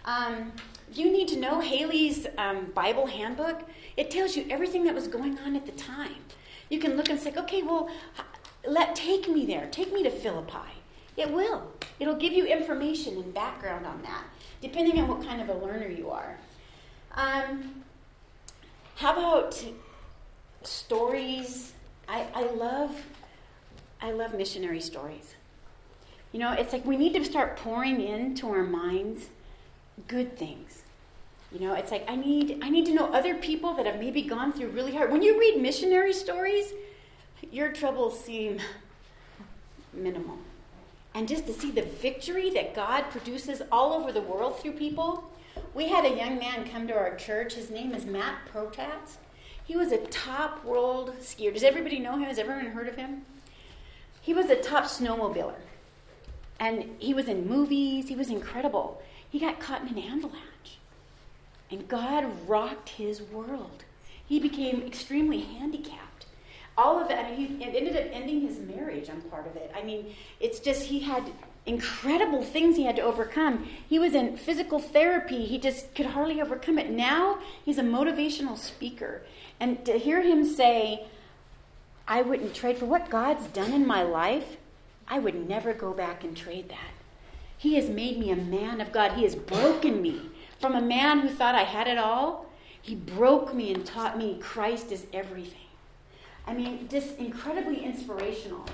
[0.05, 0.51] Um,
[0.93, 3.63] you need to know Halley's um, Bible handbook,
[3.97, 6.23] it tells you everything that was going on at the time.
[6.69, 7.89] You can look and say, okay, well,
[8.67, 9.67] let take me there.
[9.71, 10.81] Take me to Philippi.
[11.15, 11.71] It will.
[11.99, 14.23] It'll give you information and background on that,
[14.61, 16.37] depending on what kind of a learner you are.
[17.11, 17.83] Um,
[18.95, 19.63] how about
[20.63, 21.73] stories?
[22.07, 22.95] I, I love
[24.01, 25.35] I love missionary stories.
[26.33, 29.27] You know, it's like we need to start pouring into our minds
[30.07, 30.81] good things.
[31.51, 34.23] You know, it's like I need I need to know other people that have maybe
[34.23, 35.11] gone through really hard.
[35.11, 36.73] When you read missionary stories,
[37.51, 38.59] your troubles seem
[39.93, 40.39] minimal.
[41.13, 45.29] And just to see the victory that God produces all over the world through people.
[45.75, 47.53] We had a young man come to our church.
[47.53, 49.17] His name is Matt Protats.
[49.63, 51.53] He was a top world skier.
[51.53, 52.23] Does everybody know him?
[52.23, 53.21] Has everyone heard of him?
[54.19, 55.59] He was a top snowmobiler.
[56.59, 58.07] And he was in movies.
[58.09, 59.01] He was incredible.
[59.29, 60.77] He got caught in an avalanche.
[61.71, 63.83] And God rocked his world.
[64.25, 66.27] He became extremely handicapped.
[66.77, 69.71] All of it, I mean, he ended up ending his marriage on part of it.
[69.75, 71.31] I mean, it's just he had
[71.65, 73.67] incredible things he had to overcome.
[73.87, 76.89] He was in physical therapy, he just could hardly overcome it.
[76.89, 79.21] Now he's a motivational speaker.
[79.59, 81.05] And to hear him say,
[82.07, 84.57] I wouldn't trade for what God's done in my life,
[85.07, 86.91] I would never go back and trade that.
[87.57, 89.13] He has made me a man of God.
[89.13, 92.47] He has broken me from a man who thought I had it all.
[92.81, 95.59] He broke me and taught me Christ is everything.
[96.45, 98.65] I mean, just incredibly inspirational.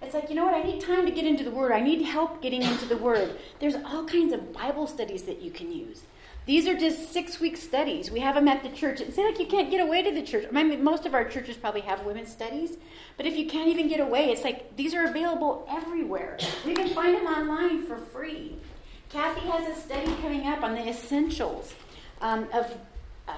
[0.00, 0.54] It's like, you know what?
[0.54, 1.72] I need time to get into the Word.
[1.72, 3.36] I need help getting into the Word.
[3.58, 6.02] There's all kinds of Bible studies that you can use.
[6.46, 8.10] These are just six week studies.
[8.10, 9.00] We have them at the church.
[9.00, 10.46] It's like you can't get away to the church.
[10.52, 12.76] I mean, most of our churches probably have women's studies,
[13.16, 16.38] but if you can't even get away, it's like these are available everywhere.
[16.66, 18.56] You can find them online for free.
[19.10, 21.74] Kathy has a study coming up on the essentials
[22.20, 22.72] um, of
[23.28, 23.34] uh,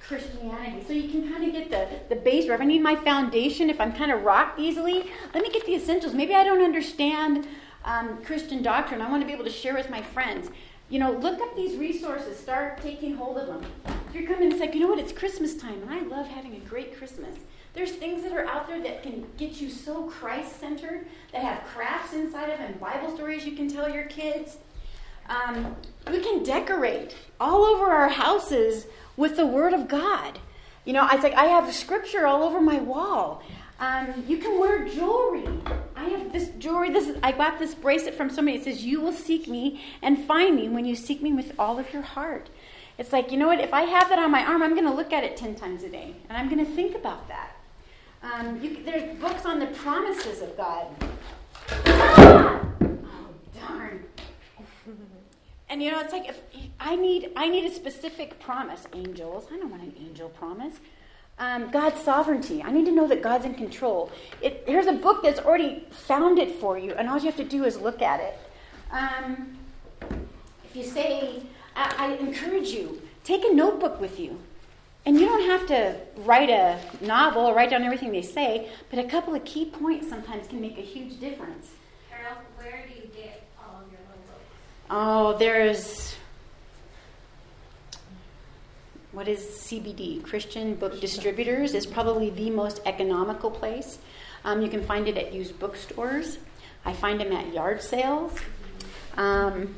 [0.00, 0.84] Christianity.
[0.86, 2.46] So you can kind of get the, the base.
[2.46, 5.74] If I need my foundation, if I'm kind of rocked easily, let me get the
[5.74, 6.14] essentials.
[6.14, 7.46] Maybe I don't understand
[7.84, 9.00] um, Christian doctrine.
[9.00, 10.50] I want to be able to share with my friends.
[10.88, 12.38] You know, look up these resources.
[12.38, 13.64] Start taking hold of them.
[14.14, 14.98] You're coming, it's like, you know what?
[14.98, 17.36] It's Christmas time, and I love having a great Christmas.
[17.74, 21.64] There's things that are out there that can get you so Christ centered, that have
[21.64, 24.56] crafts inside of them, Bible stories you can tell your kids.
[25.28, 25.76] Um,
[26.10, 30.38] we can decorate all over our houses with the Word of God.
[30.84, 33.42] You know, it's like I have scripture all over my wall.
[33.78, 35.46] Um, you can wear jewelry.
[35.94, 36.90] I have this jewelry.
[36.90, 38.56] This is, I got this bracelet from somebody.
[38.56, 41.78] It says, "You will seek me and find me when you seek me with all
[41.78, 42.48] of your heart."
[42.96, 43.60] It's like you know what?
[43.60, 45.82] If I have that on my arm, I'm going to look at it ten times
[45.82, 47.56] a day, and I'm going to think about that.
[48.22, 50.86] Um, you, there's books on the promises of God.
[51.86, 52.64] Ah!
[52.82, 53.28] Oh
[53.60, 54.04] darn!
[55.68, 56.40] And you know, it's like if
[56.80, 59.48] I need I need a specific promise, angels.
[59.52, 60.74] I don't want an angel promise.
[61.38, 62.62] Um, God's sovereignty.
[62.62, 64.10] I need to know that God's in control.
[64.40, 67.44] It, here's a book that's already found it for you, and all you have to
[67.44, 68.38] do is look at it.
[68.90, 69.58] Um,
[70.64, 71.42] if you say,
[71.74, 74.38] I, I encourage you, take a notebook with you.
[75.04, 78.98] And you don't have to write a novel or write down everything they say, but
[78.98, 81.68] a couple of key points sometimes can make a huge difference.
[82.10, 84.42] Carol, where do you get all of your little books?
[84.90, 85.95] Oh, there's
[89.16, 90.22] what is CBD?
[90.22, 93.98] Christian Book Distributors is probably the most economical place.
[94.44, 96.36] Um, you can find it at used bookstores.
[96.84, 98.38] I find them at yard sales.
[99.16, 99.74] Um,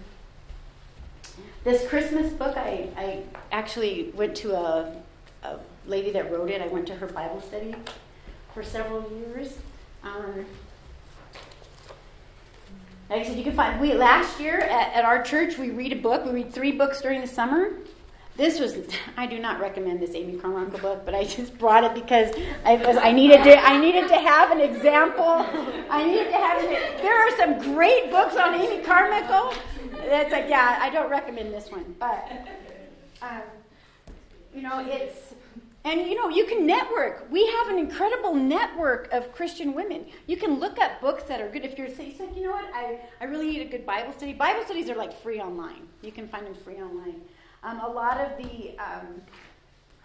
[1.63, 3.23] this Christmas book, I, I
[3.53, 4.97] actually went to a,
[5.45, 6.61] a, lady that wrote it.
[6.61, 7.77] I went to her Bible study
[8.53, 9.57] for several years.
[10.03, 10.47] Um,
[13.09, 13.81] like I said, you can find.
[13.81, 16.25] We last year at, at our church we read a book.
[16.25, 17.71] We read three books during the summer.
[18.39, 18.79] This was
[19.19, 22.77] I do not recommend this Amy Carmichael book, but I just brought it because I
[22.77, 25.45] was I needed to I needed to have an example.
[25.91, 26.71] I needed to have an,
[27.03, 29.53] there are some great books on Amy Carmichael.
[30.07, 32.49] That's like yeah, I don't recommend this one, but
[33.21, 33.43] um,
[34.55, 35.35] you know it's
[35.85, 37.27] and you know you can network.
[37.31, 40.07] We have an incredible network of Christian women.
[40.29, 41.65] You can look up books that are good.
[41.65, 44.33] If you're saying like you know what I I really need a good Bible study.
[44.33, 45.89] Bible studies are like free online.
[46.03, 47.21] You can find them free online.
[47.63, 49.23] Um, a lot of the, um,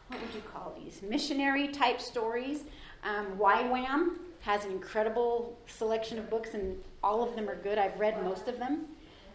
[0.08, 1.02] what would you call these?
[1.02, 2.62] Missionary type stories.
[3.04, 7.78] Um, YWAM has an incredible selection of books, and all of them are good.
[7.78, 8.86] I've read most of them,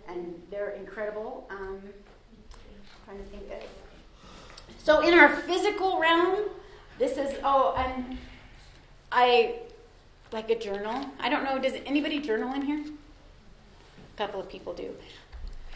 [0.08, 1.46] and they're incredible.
[1.50, 1.80] Um,
[3.04, 3.62] trying to think of.
[4.82, 6.44] So, in our physical realm,
[6.98, 8.18] this is, oh, and
[9.12, 9.60] I
[10.32, 11.06] like a journal.
[11.20, 12.84] I don't know, does anybody journal in here?
[12.84, 14.94] A couple of people do.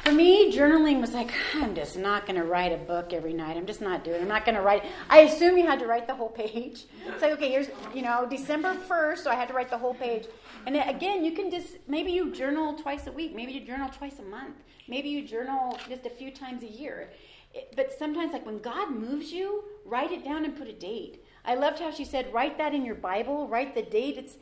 [0.02, 3.56] For me, journaling was like, I'm just not going to write a book every night.
[3.56, 4.22] I'm just not doing it.
[4.22, 4.82] I'm not going to write.
[5.08, 6.86] I assume you had to write the whole page.
[7.06, 9.94] It's like, okay, here's, you know, December 1st, so I had to write the whole
[9.94, 10.26] page.
[10.66, 13.32] And then, again, you can just, maybe you journal twice a week.
[13.32, 14.56] Maybe you journal twice a month.
[14.88, 17.12] Maybe you journal just a few times a year.
[17.54, 21.24] It, but sometimes, like when God moves you, write it down and put a date.
[21.44, 24.18] I loved how she said, write that in your Bible, write the date.
[24.18, 24.36] It's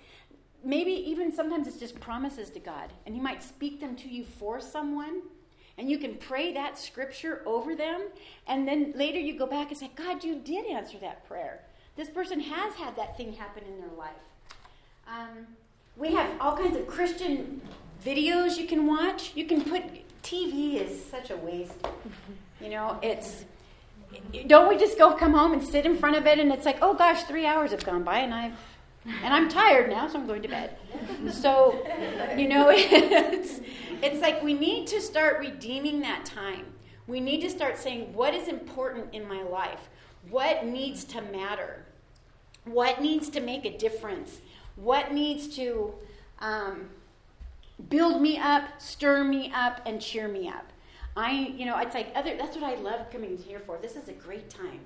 [0.64, 4.24] maybe even sometimes it's just promises to God, and He might speak them to you
[4.24, 5.20] for someone
[5.80, 8.02] and you can pray that scripture over them.
[8.46, 11.62] And then later you go back and say, God, you did answer that prayer.
[11.96, 14.10] This person has had that thing happen in their life.
[15.08, 15.46] Um,
[15.96, 17.62] we have all kinds of Christian
[18.04, 19.32] videos you can watch.
[19.34, 19.82] You can put,
[20.22, 21.72] TV is such a waste.
[22.60, 23.46] You know, it's,
[24.48, 26.76] don't we just go come home and sit in front of it and it's like,
[26.82, 28.52] oh gosh, three hours have gone by and I've
[29.06, 30.76] and I'm tired now, so I'm going to bed.
[31.32, 31.82] So,
[32.36, 33.60] you know, it's,
[34.02, 36.66] it's like we need to start redeeming that time.
[37.06, 39.88] We need to start saying, what is important in my life?
[40.30, 41.84] What needs to matter?
[42.64, 44.40] What needs to make a difference?
[44.76, 45.94] What needs to
[46.38, 46.90] um,
[47.88, 50.72] build me up, stir me up, and cheer me up?
[51.16, 53.78] I, you know, it's like other, that's what I love coming here for.
[53.78, 54.80] This is a great time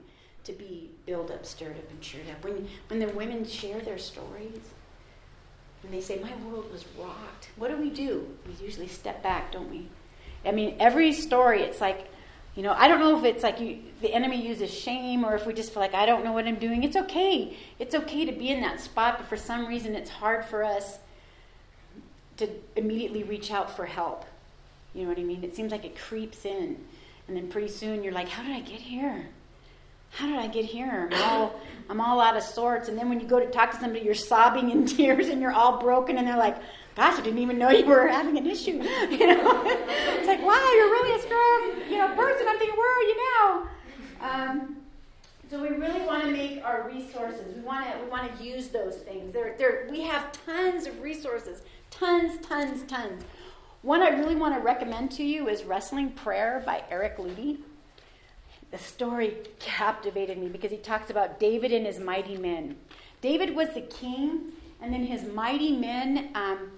[0.45, 2.43] to be built up, stirred up, and cheered up.
[2.45, 4.61] When, when the women share their stories,
[5.85, 8.27] when they say, My world was rocked, what do we do?
[8.47, 9.89] We usually step back, don't we?
[10.45, 12.09] I mean, every story, it's like,
[12.55, 15.47] you know, I don't know if it's like you, the enemy uses shame or if
[15.47, 16.85] we just feel like, I don't know what I'm doing.
[16.85, 17.57] It's okay.
[17.79, 20.99] It's okay to be in that spot, but for some reason it's hard for us
[22.37, 24.25] to immediately reach out for help.
[24.95, 25.43] You know what I mean?
[25.43, 26.85] It seems like it creeps in.
[27.27, 29.27] And then pretty soon you're like, how did I get here?
[30.15, 31.09] How did I get here?
[31.13, 32.89] I'm all, I'm all out of sorts.
[32.89, 35.53] And then when you go to talk to somebody, you're sobbing in tears and you're
[35.53, 36.57] all broken, and they're like,
[36.95, 38.83] gosh, I didn't even know you were having an issue.
[39.11, 42.47] You know, it's like, wow, you're really a strong, you know, person.
[42.49, 43.69] I'm thinking, where are you now?
[44.21, 44.77] Um,
[45.51, 47.55] so we really want to make our resources.
[47.55, 49.33] We want to we want to use those things.
[49.33, 49.87] There, there.
[49.91, 53.25] We have tons of resources, tons, tons, tons.
[53.83, 57.59] One I really want to recommend to you is Wrestling Prayer by Eric Ludy
[58.75, 62.75] the story captivated me because he talks about David and his mighty men.
[63.21, 64.51] David was the king,
[64.83, 66.31] and then his mighty men.
[66.35, 66.73] Um,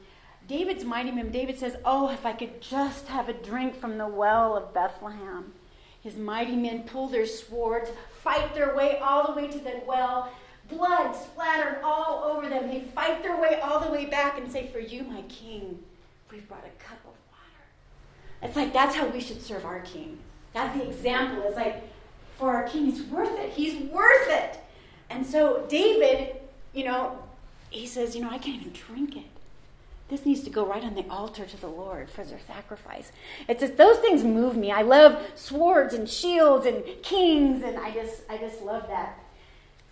[0.46, 4.06] David's mighty men, David says, Oh, if I could just have a drink from the
[4.06, 5.54] well of Bethlehem.
[6.02, 7.88] His mighty men pull their swords,
[8.22, 10.30] fight their way all the way to the well,
[10.68, 12.68] blood splattered all over them.
[12.68, 15.82] They fight their way all the way back and say, For you, my king,
[16.30, 17.64] we've brought a cup of water.
[18.42, 20.18] It's like that's how we should serve our king.
[20.56, 21.42] That's the example.
[21.46, 21.82] It's like,
[22.38, 23.50] for our king, he's worth it.
[23.50, 24.58] He's worth it.
[25.10, 26.36] And so David,
[26.72, 27.18] you know,
[27.68, 29.26] he says, you know, I can't even drink it.
[30.08, 33.12] This needs to go right on the altar to the Lord for their sacrifice.
[33.48, 34.72] It's just those things move me.
[34.72, 39.18] I love swords and shields and kings, and I just I just love that.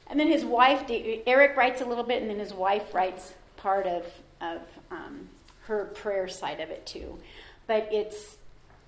[0.06, 3.86] And then his wife, Eric writes a little bit, and then his wife writes part
[3.86, 4.06] of
[4.40, 5.28] of um,
[5.64, 7.18] her prayer side of it too.
[7.66, 8.36] But it's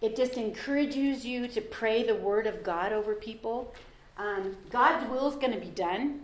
[0.00, 3.74] it just encourages you to pray the word of God over people.
[4.18, 6.20] Um, God's will is going to be done.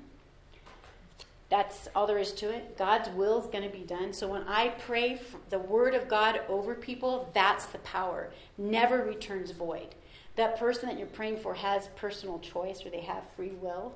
[1.49, 2.79] That's all there is to it.
[2.79, 4.13] God's will is going to be done.
[4.13, 8.31] So when I pray the word of God over people, that's the power.
[8.57, 9.95] Never returns void.
[10.37, 13.93] That person that you're praying for has personal choice or they have free will.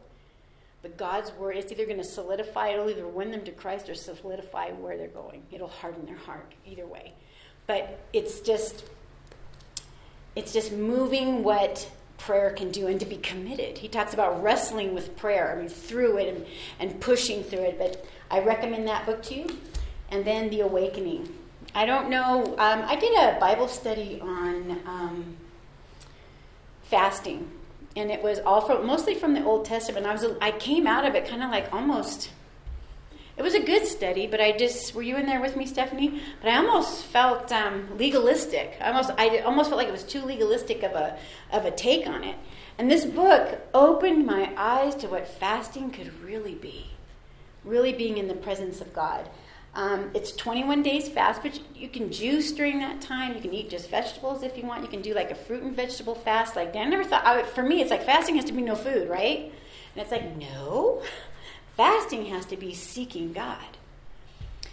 [0.83, 3.95] But God's word, it's either going to solidify, it'll either win them to Christ or
[3.95, 5.43] solidify where they're going.
[5.51, 7.15] It'll harden their heart, either way.
[7.67, 8.85] But it's just
[10.37, 13.79] it's just moving what prayer can do and to be committed.
[13.79, 16.47] He talks about wrestling with prayer, I mean, through it and,
[16.79, 17.79] and pushing through it.
[17.79, 19.47] But I recommend that book to you.
[20.11, 21.35] And then The Awakening.
[21.75, 25.37] I don't know, um, I did a Bible study on um,
[26.85, 27.51] fasting.
[27.97, 30.07] And it was all from mostly from the Old Testament.
[30.07, 32.31] I was I came out of it kind of like almost
[33.37, 36.23] it was a good study, but I just were you in there with me, Stephanie?
[36.41, 38.79] But I almost felt um, legalistic.
[38.81, 41.19] I almost I almost felt like it was too legalistic of a
[41.53, 42.37] of a take on it.
[42.79, 46.91] And this book opened my eyes to what fasting could really be,
[47.65, 49.29] really being in the presence of God.
[49.75, 53.35] Um, it's 21 days fast, but you can juice during that time.
[53.35, 54.83] You can eat just vegetables if you want.
[54.83, 56.57] You can do like a fruit and vegetable fast.
[56.57, 57.27] Like I never thought.
[57.27, 59.53] I, for me, it's like fasting has to be no food, right?
[59.95, 61.03] And it's like no.
[61.77, 63.59] Fasting has to be seeking God.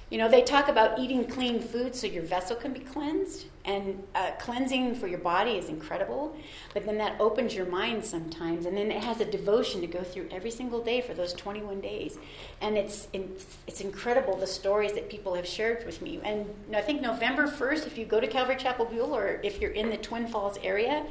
[0.10, 4.04] You know, they talk about eating clean food so your vessel can be cleansed, and
[4.14, 6.38] uh, cleansing for your body is incredible.
[6.74, 10.04] But then that opens your mind sometimes, and then it has a devotion to go
[10.04, 12.18] through every single day for those 21 days,
[12.62, 16.20] and it's it's incredible the stories that people have shared with me.
[16.24, 19.72] And I think November 1st, if you go to Calvary Chapel Buhl or if you're
[19.72, 21.06] in the Twin Falls area,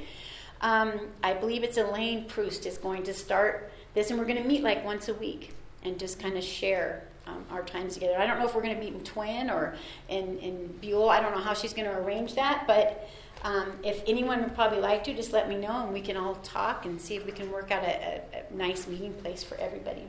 [0.61, 4.49] um, I believe it's Elaine Proust is going to start this, and we're going to
[4.49, 8.18] meet like once a week and just kind of share um, our times together.
[8.18, 9.74] I don't know if we're going to meet in Twin or
[10.08, 11.08] in, in Buhl.
[11.08, 13.08] I don't know how she's going to arrange that, but
[13.42, 16.36] um, if anyone would probably like to, just let me know and we can all
[16.36, 19.56] talk and see if we can work out a, a, a nice meeting place for
[19.56, 20.04] everybody.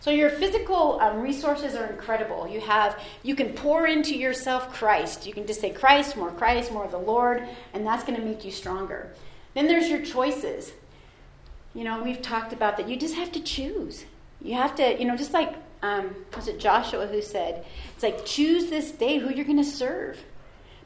[0.00, 2.48] So your physical um, resources are incredible.
[2.48, 5.26] You have you can pour into yourself Christ.
[5.26, 8.24] You can just say Christ, more Christ, more of the Lord, and that's going to
[8.24, 9.12] make you stronger.
[9.52, 10.72] Then there's your choices.
[11.74, 12.88] You know, we've talked about that.
[12.88, 14.06] You just have to choose.
[14.42, 17.64] You have to, you know, just like um, was it Joshua who said,
[17.94, 20.24] it's like choose this day who you're going to serve.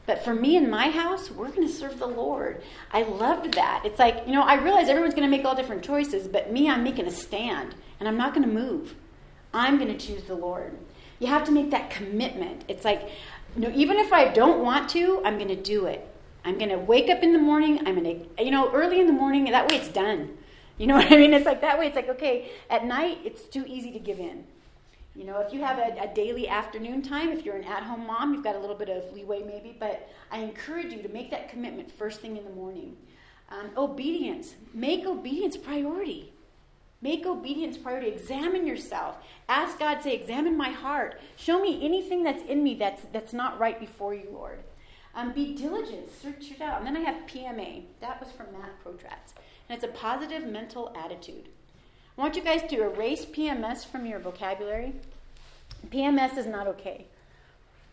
[0.05, 2.61] But for me and my house, we're going to serve the Lord.
[2.91, 3.83] I loved that.
[3.85, 6.69] It's like, you know, I realize everyone's going to make all different choices, but me,
[6.69, 8.95] I'm making a stand, and I'm not going to move.
[9.51, 10.77] I'm going to choose the Lord.
[11.17, 12.65] You have to make that commitment.
[12.67, 13.09] It's like,
[13.55, 16.07] you know, even if I don't want to, I'm going to do it.
[16.43, 17.79] I'm going to wake up in the morning.
[17.87, 19.45] I'm going to, you know, early in the morning.
[19.45, 20.37] That way it's done.
[20.77, 21.33] You know what I mean?
[21.33, 21.87] It's like that way.
[21.87, 24.45] It's like, okay, at night, it's too easy to give in.
[25.15, 28.05] You know, if you have a, a daily afternoon time, if you're an at home
[28.05, 31.31] mom, you've got a little bit of leeway maybe, but I encourage you to make
[31.31, 32.97] that commitment first thing in the morning.
[33.49, 34.55] Um, obedience.
[34.73, 36.33] Make obedience priority.
[37.01, 38.09] Make obedience priority.
[38.09, 39.17] Examine yourself.
[39.47, 41.21] Ask God, say, examine my heart.
[41.37, 44.63] Show me anything that's in me that's, that's not right before you, Lord.
[45.13, 46.09] Um, be diligent.
[46.11, 46.79] Search it out.
[46.79, 47.83] And then I have PMA.
[48.01, 49.33] That was from Matt Protratz.
[49.67, 51.49] And it's a positive mental attitude.
[52.17, 54.93] I want you guys to erase PMS from your vocabulary.
[55.89, 57.05] PMS is not okay.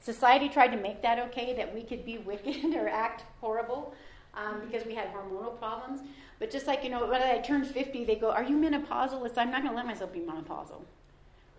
[0.00, 3.94] Society tried to make that okay, that we could be wicked or act horrible
[4.34, 6.00] um, because we had hormonal problems.
[6.38, 9.30] But just like, you know, when I turned 50, they go, Are you menopausal?
[9.36, 10.82] I'm not going to let myself be menopausal.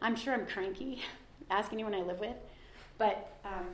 [0.02, 1.02] I'm sure I'm cranky.
[1.50, 2.36] Ask anyone I live with.
[2.98, 3.68] But, um,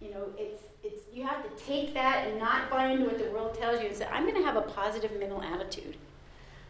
[0.00, 3.30] you know, it's, it's, you have to take that and not buy into what the
[3.30, 5.96] world tells you and say, I'm going to have a positive mental attitude.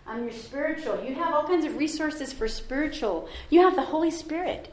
[0.07, 1.03] I'm your spiritual.
[1.03, 3.29] You have all kinds of resources for spiritual.
[3.51, 4.73] You have the Holy Spirit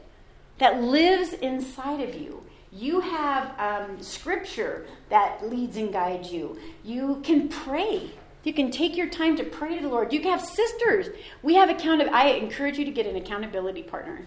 [0.58, 2.44] that lives inside of you.
[2.70, 6.58] You have um, scripture that leads and guides you.
[6.84, 8.10] You can pray.
[8.44, 10.12] You can take your time to pray to the Lord.
[10.12, 11.08] You can have sisters.
[11.42, 12.14] We have accountability.
[12.14, 14.26] I encourage you to get an accountability partner.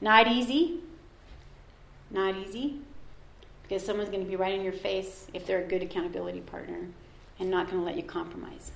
[0.00, 0.80] Not easy.
[2.10, 2.80] Not easy.
[3.64, 6.86] Because someone's going to be right in your face if they're a good accountability partner
[7.40, 8.70] and not going to let you compromise.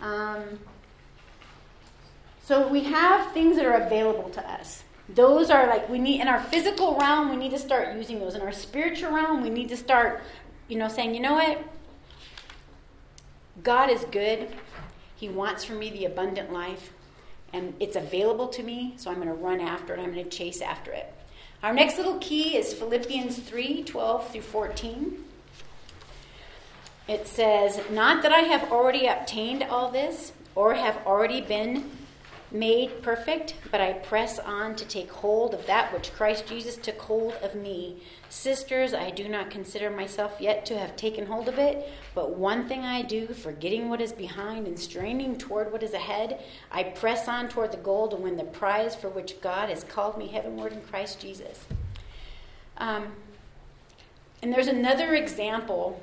[0.00, 0.58] Um,
[2.42, 4.82] so we have things that are available to us.
[5.08, 8.34] Those are like we need in our physical realm, we need to start using those.
[8.34, 10.22] In our spiritual realm, we need to start,
[10.68, 11.62] you know, saying, you know what?
[13.62, 14.48] God is good.
[15.16, 16.92] He wants for me the abundant life,
[17.52, 20.00] and it's available to me, so I'm going to run after it.
[20.00, 21.12] I'm going to chase after it.
[21.64, 25.24] Our next little key is Philippians 3 12 through 14.
[27.08, 31.90] It says, Not that I have already obtained all this or have already been
[32.54, 37.00] made perfect, but I press on to take hold of that which Christ Jesus took
[37.00, 38.00] hold of me.
[38.30, 42.68] Sisters, I do not consider myself yet to have taken hold of it, but one
[42.68, 46.40] thing I do, forgetting what is behind and straining toward what is ahead,
[46.70, 50.16] I press on toward the goal to win the prize for which God has called
[50.16, 51.66] me heavenward in Christ Jesus.
[52.78, 53.08] Um,
[54.42, 56.00] and there's another example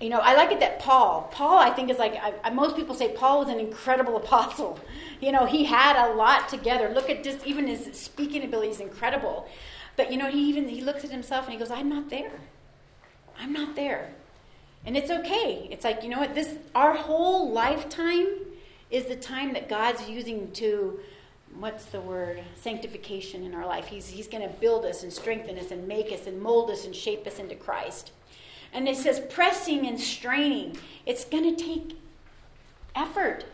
[0.00, 2.94] you know, I like it that Paul, Paul, I think is like, I, most people
[2.94, 4.78] say Paul was an incredible apostle.
[5.20, 6.88] You know, he had a lot together.
[6.88, 9.48] Look at just even his speaking ability is incredible.
[9.96, 12.40] But, you know, he even, he looks at himself and he goes, I'm not there.
[13.38, 14.12] I'm not there.
[14.86, 15.68] And it's okay.
[15.72, 18.28] It's like, you know what, this, our whole lifetime
[18.90, 21.00] is the time that God's using to,
[21.58, 23.86] what's the word, sanctification in our life.
[23.86, 26.84] He's, he's going to build us and strengthen us and make us and mold us
[26.84, 28.12] and shape us into Christ.
[28.72, 30.76] And it says pressing and straining.
[31.06, 31.98] It's going to take
[32.94, 33.44] effort.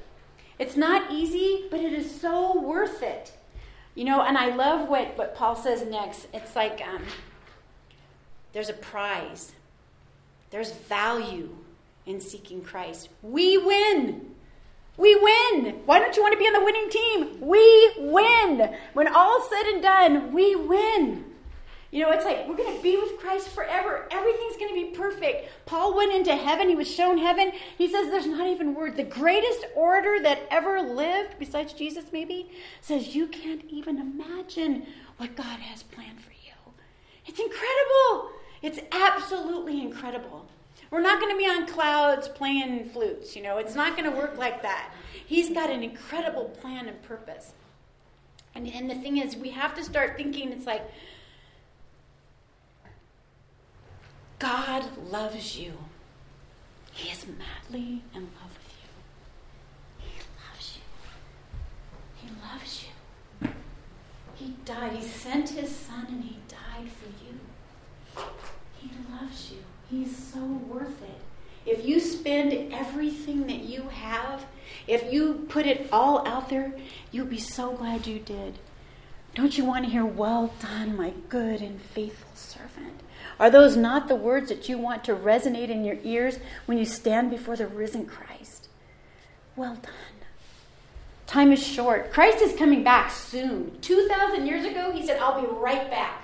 [0.58, 3.32] It's not easy, but it is so worth it.
[3.94, 6.26] You know, and I love what, what Paul says next.
[6.32, 7.04] It's like um,
[8.52, 9.52] there's a prize,
[10.50, 11.56] there's value
[12.06, 13.08] in seeking Christ.
[13.22, 14.34] We win.
[14.96, 15.80] We win.
[15.86, 17.40] Why don't you want to be on the winning team?
[17.40, 18.76] We win.
[18.92, 21.24] When all's said and done, we win.
[21.94, 24.08] You know, it's like we're going to be with Christ forever.
[24.10, 25.48] Everything's going to be perfect.
[25.64, 26.68] Paul went into heaven.
[26.68, 27.52] He was shown heaven.
[27.78, 28.96] He says there's not even word.
[28.96, 34.88] The greatest orator that ever lived, besides Jesus maybe, says you can't even imagine
[35.18, 36.52] what God has planned for you.
[37.26, 38.30] It's incredible.
[38.60, 40.48] It's absolutely incredible.
[40.90, 44.16] We're not going to be on clouds playing flutes, you know, it's not going to
[44.16, 44.92] work like that.
[45.24, 47.52] He's got an incredible plan and purpose.
[48.56, 50.82] And, and the thing is, we have to start thinking it's like,
[54.44, 55.72] God loves you.
[56.92, 58.90] He is madly in love with you.
[60.00, 60.82] He loves you.
[62.20, 63.48] He loves you.
[64.34, 64.96] He died.
[64.96, 68.26] He sent his son and he died for you.
[68.76, 69.64] He loves you.
[69.88, 71.20] He's so worth it.
[71.64, 74.44] If you spend everything that you have,
[74.86, 76.74] if you put it all out there,
[77.10, 78.58] you'll be so glad you did.
[79.34, 83.00] Don't you want to hear, Well done, my good and faithful servant?
[83.38, 86.84] Are those not the words that you want to resonate in your ears when you
[86.84, 88.68] stand before the risen Christ?
[89.56, 89.92] Well done.
[91.26, 92.12] Time is short.
[92.12, 93.78] Christ is coming back soon.
[93.80, 96.22] 2,000 years ago, he said, I'll be right back.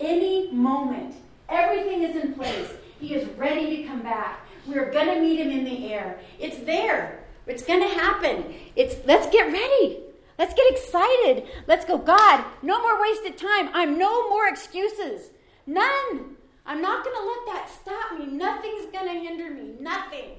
[0.00, 1.16] Any moment.
[1.48, 2.70] Everything is in place.
[3.00, 4.40] He is ready to come back.
[4.66, 6.20] We're going to meet him in the air.
[6.38, 7.24] It's there.
[7.46, 8.54] It's going to happen.
[8.76, 10.00] It's let's get ready.
[10.38, 11.48] Let's get excited.
[11.66, 11.98] Let's go.
[11.98, 13.70] God, no more wasted time.
[13.72, 15.30] I'm no more excuses.
[15.68, 16.36] None.
[16.64, 18.26] I'm not going to let that stop me.
[18.26, 19.74] Nothing's going to hinder me.
[19.78, 20.30] Nothing.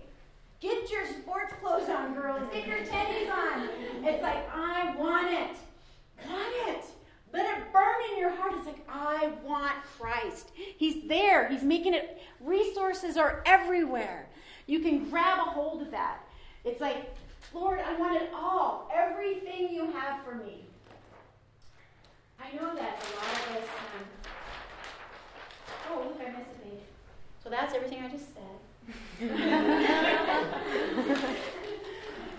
[0.60, 2.42] Get your sports clothes on, girls.
[2.52, 3.70] Get your tennies on.
[4.04, 5.56] It's like, I want it.
[6.28, 6.84] Want it.
[7.32, 8.54] Let it burn in your heart.
[8.58, 10.50] It's like, I want Christ.
[10.56, 11.48] He's there.
[11.48, 12.20] He's making it.
[12.40, 14.28] Resources are everywhere.
[14.66, 16.24] You can grab a hold of that.
[16.66, 17.16] It's like,
[17.54, 18.90] Lord, I want it all.
[18.92, 20.66] Everything you have for me.
[22.40, 23.70] I know that a lot of us.
[23.70, 24.06] Um,
[25.92, 26.84] Oh, look, I missed a page.
[27.44, 28.44] So that's everything I just said.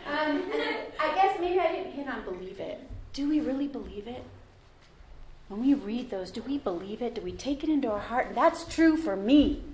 [0.07, 0.43] um,
[0.99, 2.81] I guess maybe I didn't hit on believe it.
[3.13, 4.25] Do we really believe it?
[5.49, 7.17] When we read those, do we believe it?
[7.17, 8.35] Do we take it into our heart?
[8.35, 9.65] That's true for me.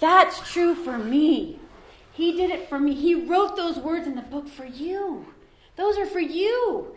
[0.00, 1.58] That's true for me.
[2.12, 2.94] He did it for me.
[2.94, 5.26] He wrote those words in the book for you.
[5.76, 6.94] Those are for you.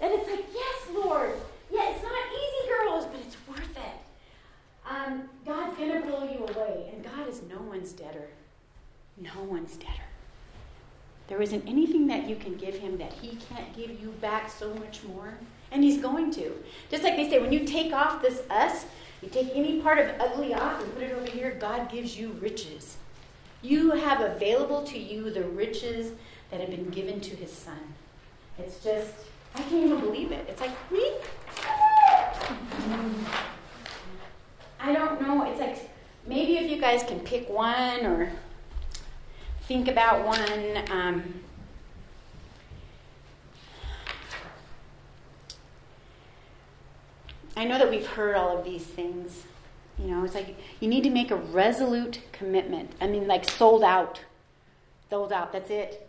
[0.00, 1.32] And it's like, yes, Lord.
[1.70, 3.98] Yeah, it's not easy, girls, but it's worth it.
[4.88, 6.90] Um, God's going to blow you away.
[6.92, 8.28] And God is no one's debtor.
[9.16, 9.92] No one's debtor.
[11.28, 14.72] There isn't anything that you can give him that he can't give you back so
[14.74, 15.34] much more.
[15.70, 16.52] And he's going to.
[16.90, 18.86] Just like they say, when you take off this us,
[19.20, 22.30] you take any part of ugly off and put it over here, God gives you
[22.40, 22.96] riches.
[23.60, 26.12] You have available to you the riches
[26.50, 27.94] that have been given to his son.
[28.58, 29.12] It's just,
[29.54, 30.46] I can't even believe it.
[30.48, 31.12] It's like, me?
[34.80, 35.42] I don't know.
[35.50, 35.90] It's like
[36.26, 38.32] maybe if you guys can pick one or
[39.62, 40.90] think about one.
[40.90, 41.34] Um,
[47.56, 49.42] I know that we've heard all of these things.
[49.98, 52.92] You know, it's like you need to make a resolute commitment.
[53.00, 54.20] I mean, like sold out.
[55.10, 55.52] Sold out.
[55.52, 56.08] That's it.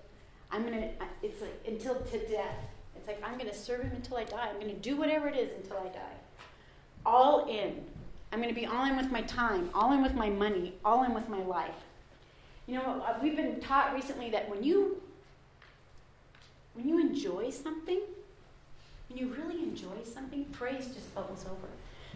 [0.52, 0.90] I'm to,
[1.24, 2.56] it's like until to death.
[2.96, 4.50] It's like I'm to serve him until I die.
[4.54, 6.18] I'm to do whatever it is until I die.
[7.06, 7.84] All in.
[8.32, 11.04] I'm going to be all in with my time, all in with my money, all
[11.04, 11.76] in with my life.
[12.68, 15.02] You know, uh, we've been taught recently that when you
[16.76, 18.00] when you enjoy something,
[19.10, 21.68] when you really enjoy something, praise just bubbles over.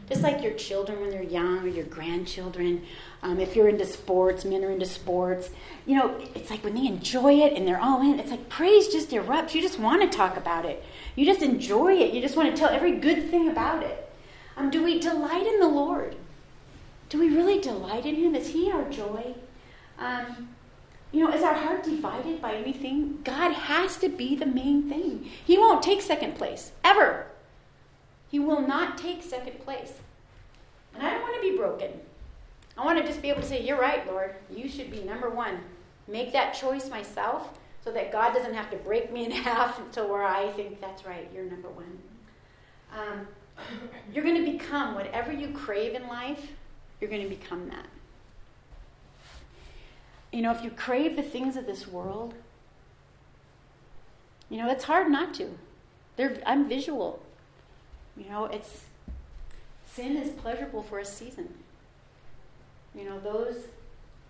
[0.08, 2.84] Just like your children when they're young, or your grandchildren.
[3.22, 5.50] Um, if you're into sports, men are into sports.
[5.86, 8.20] You know, it's like when they enjoy it and they're all in.
[8.20, 9.54] It's like praise just erupts.
[9.54, 10.84] You just want to talk about it.
[11.16, 12.14] You just enjoy it.
[12.14, 14.03] You just want to tell every good thing about it.
[14.56, 16.16] Um, do we delight in the Lord?
[17.10, 18.36] Do we really delight in Him?
[18.36, 19.36] Is He our joy?
[20.00, 20.50] Um,
[21.12, 23.20] you know, is our heart divided by anything?
[23.24, 25.30] God has to be the main thing.
[25.46, 27.28] He won't take second place, ever.
[28.30, 29.94] He will not take second place.
[30.96, 31.92] And I don't want to be broken.
[32.76, 34.34] I want to just be able to say, You're right, Lord.
[34.50, 35.60] You should be number one.
[36.08, 40.10] Make that choice myself so that God doesn't have to break me in half until
[40.10, 41.30] where I think that's right.
[41.34, 42.00] You're number one.
[42.92, 43.28] Um,
[44.14, 46.52] you're going to become whatever you crave in life,
[47.00, 47.86] you're going to become that.
[50.32, 52.34] You know, if you crave the things of this world,
[54.50, 55.58] you know, it's hard not to.
[56.16, 57.22] They're, I'm visual.
[58.18, 58.86] You know, it's
[59.86, 61.54] sin is pleasurable for a season.
[62.96, 63.66] You know, those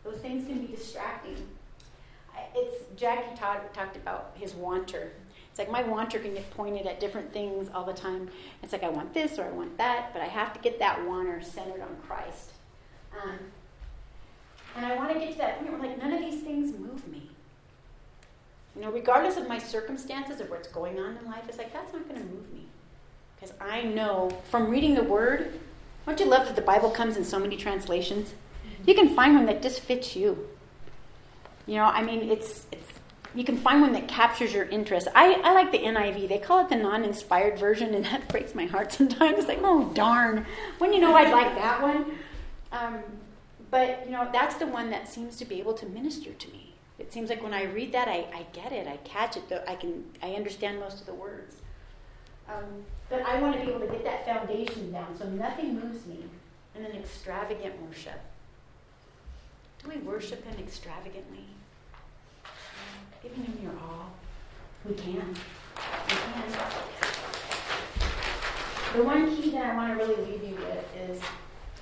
[0.03, 1.37] those things can be distracting.
[2.55, 5.11] It's Jackie Todd talked about his wanter.
[5.53, 8.27] It's like my wanter can get pointed at different things all the time.
[8.63, 11.05] It's like I want this or I want that, but I have to get that
[11.07, 12.53] wanter centered on Christ.
[13.21, 13.37] Um,
[14.75, 17.07] and I want to get to that point where like none of these things move
[17.07, 17.29] me.
[18.75, 21.93] You know, regardless of my circumstances of what's going on in life, it's like that's
[21.93, 22.65] not going to move me
[23.35, 25.59] Because I know from reading the Word,
[26.07, 28.33] don't you love that the Bible comes in so many translations?
[28.87, 30.47] You can find one that just fits you.
[31.67, 32.89] You know, I mean, it's it's
[33.35, 35.07] you can find one that captures your interest.
[35.15, 36.29] I, I like the NIV.
[36.29, 39.39] They call it the non inspired version, and that breaks my heart sometimes.
[39.39, 40.45] It's like, oh, darn.
[40.77, 42.17] When you know I'd like that one.
[42.71, 42.99] Um,
[43.71, 46.75] but, you know, that's the one that seems to be able to minister to me.
[46.99, 48.87] It seems like when I read that, I, I get it.
[48.87, 49.49] I catch it.
[49.49, 51.55] Though I, can, I understand most of the words.
[52.47, 56.05] Um, but I want to be able to get that foundation down so nothing moves
[56.05, 56.25] me
[56.75, 58.19] in an extravagant worship.
[59.81, 61.45] Do we worship Him extravagantly?
[63.23, 64.11] Giving Him your all.
[64.85, 65.15] We can.
[65.15, 66.53] We can.
[68.95, 71.21] The one key that I want to really leave you with is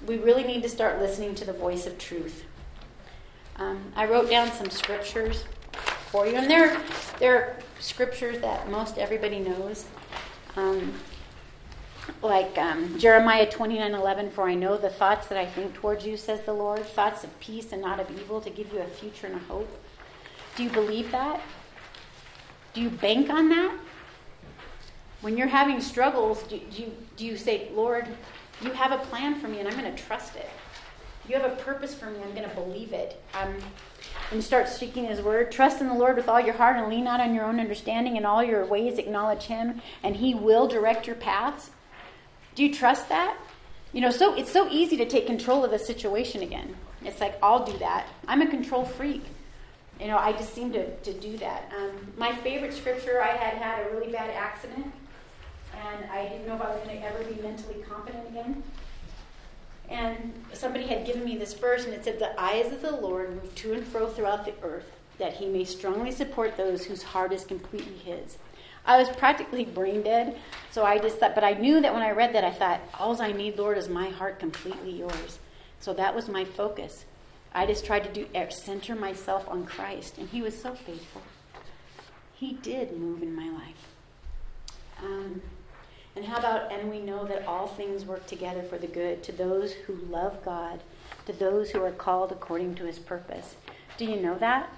[0.06, 2.46] we really need to start listening to the voice of truth.
[3.58, 5.46] Um, I wrote down some scriptures
[6.12, 6.80] for you, and they're,
[7.20, 9.86] they're scriptures that most everybody knows.
[10.56, 10.94] Um,
[12.22, 16.18] like um, Jeremiah 29 11, for I know the thoughts that I think towards you,
[16.18, 19.28] says the Lord, thoughts of peace and not of evil, to give you a future
[19.28, 19.70] and a hope.
[20.62, 21.42] Do you believe that?
[22.76, 23.76] Do you bank on that?
[25.22, 28.08] When you're having struggles, do, do, you, do you say, Lord,
[28.62, 30.48] you have a plan for me and I'm going to trust it?
[31.28, 33.20] You have a purpose for me, I'm going to believe it.
[33.34, 33.56] Um,
[34.32, 35.52] and start speaking His word.
[35.52, 38.16] Trust in the Lord with all your heart and lean not on your own understanding.
[38.16, 41.72] In all your ways, acknowledge Him, and He will direct your paths.
[42.54, 43.36] Do you trust that?
[43.94, 46.76] You know, so it's so easy to take control of the situation again.
[47.04, 48.06] It's like I'll do that.
[48.28, 49.24] I'm a control freak
[50.02, 51.72] you know, I just seem to, to do that.
[51.78, 54.92] Um, my favorite scripture, I had had a really bad accident,
[55.74, 58.64] and I didn't know if I was going to ever be mentally competent again.
[59.90, 63.30] And somebody had given me this verse, and it said, The eyes of the Lord
[63.30, 67.32] move to and fro throughout the earth, that he may strongly support those whose heart
[67.32, 68.40] is completely his.
[68.84, 70.36] I was practically brain dead,
[70.72, 73.22] so I just thought, but I knew that when I read that, I thought, All
[73.22, 75.38] I need, Lord, is my heart completely yours.
[75.80, 77.06] So that was my focus.
[77.54, 81.22] I just tried to do er, center myself on Christ, and He was so faithful.
[82.34, 83.88] He did move in my life.
[85.04, 85.42] Um,
[86.16, 89.32] and how about, and we know that all things work together for the good to
[89.32, 90.82] those who love God,
[91.26, 93.56] to those who are called according to His purpose.
[93.98, 94.70] Do you know that?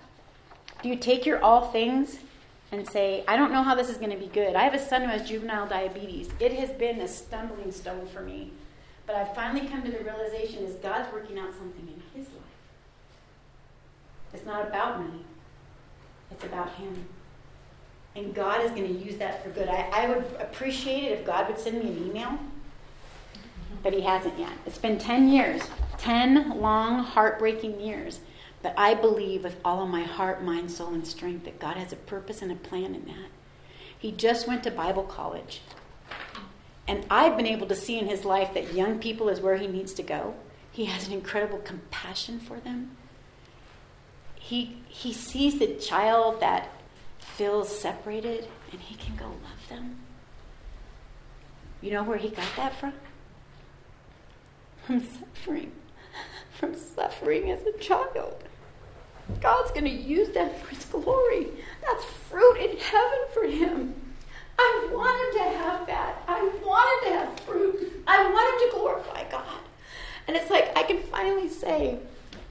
[0.81, 2.19] Do you take your all things
[2.71, 4.55] and say, I don't know how this is going to be good?
[4.55, 6.29] I have a son who has juvenile diabetes.
[6.39, 8.51] It has been a stumbling stone for me.
[9.05, 12.02] But I've finally come to the realization is God's working out something in.
[14.33, 15.21] It's not about me,
[16.31, 17.05] it's about Him.
[18.15, 19.67] And God is going to use that for good.
[19.67, 22.37] I, I would appreciate it if God would send me an email,
[23.81, 24.51] but He hasn't yet.
[24.65, 25.63] It's been 10 years
[26.03, 28.19] 10 long, heartbreaking years.
[28.61, 31.93] But I believe with all of my heart, mind, soul, and strength that God has
[31.93, 33.29] a purpose and a plan in that.
[33.97, 35.61] He just went to Bible college.
[36.87, 39.67] And I've been able to see in his life that young people is where he
[39.67, 40.35] needs to go.
[40.71, 42.97] He has an incredible compassion for them
[44.43, 46.69] he, he sees the child that
[47.17, 49.99] feels separated and he can go love them.
[51.79, 52.93] You know where he got that from?
[54.85, 55.71] From suffering.
[56.59, 58.43] From suffering as a child.
[59.39, 61.47] God's going to use that for his glory.
[61.81, 63.95] That's fruit in heaven for him.
[64.59, 66.21] I want him to have that.
[66.27, 68.03] I want him to have fruit.
[68.05, 69.61] I want him to glorify God.
[70.27, 71.99] And it's like I can finally say,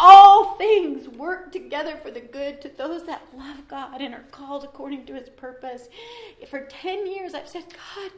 [0.00, 4.64] all things work together for the good to those that love God and are called
[4.64, 5.88] according to his purpose.
[6.48, 8.10] For 10 years, I've said, God,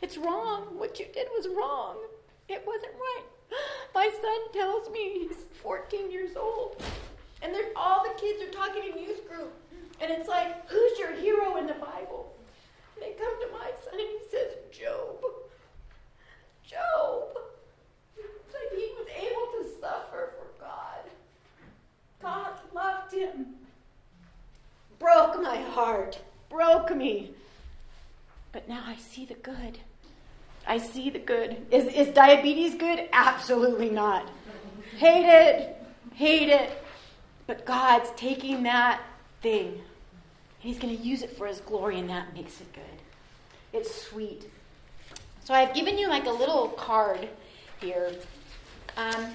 [0.00, 0.78] it's wrong.
[0.78, 1.96] What you did was wrong.
[2.48, 3.24] It wasn't right.
[3.94, 6.82] My son tells me he's 14 years old,
[7.42, 9.52] and all the kids are talking in youth group,
[10.00, 12.34] and it's like, who's your hero in the Bible?
[12.94, 15.24] And they come to my son, and he says, Job.
[16.64, 17.38] Job.
[18.16, 20.34] It's like he was able to suffer
[22.20, 23.46] God loved him.
[24.98, 27.32] Broke my heart, broke me.
[28.52, 29.78] But now I see the good.
[30.66, 31.66] I see the good.
[31.70, 33.08] Is, is diabetes good?
[33.12, 34.28] Absolutely not.
[34.96, 35.76] Hate it,
[36.14, 36.82] hate it.
[37.46, 39.00] But God's taking that
[39.40, 39.80] thing, and
[40.60, 42.82] He's going to use it for His glory, and that makes it good.
[43.72, 44.50] It's sweet.
[45.44, 47.28] So I've given you like a little card
[47.80, 48.12] here.
[48.96, 49.32] Um,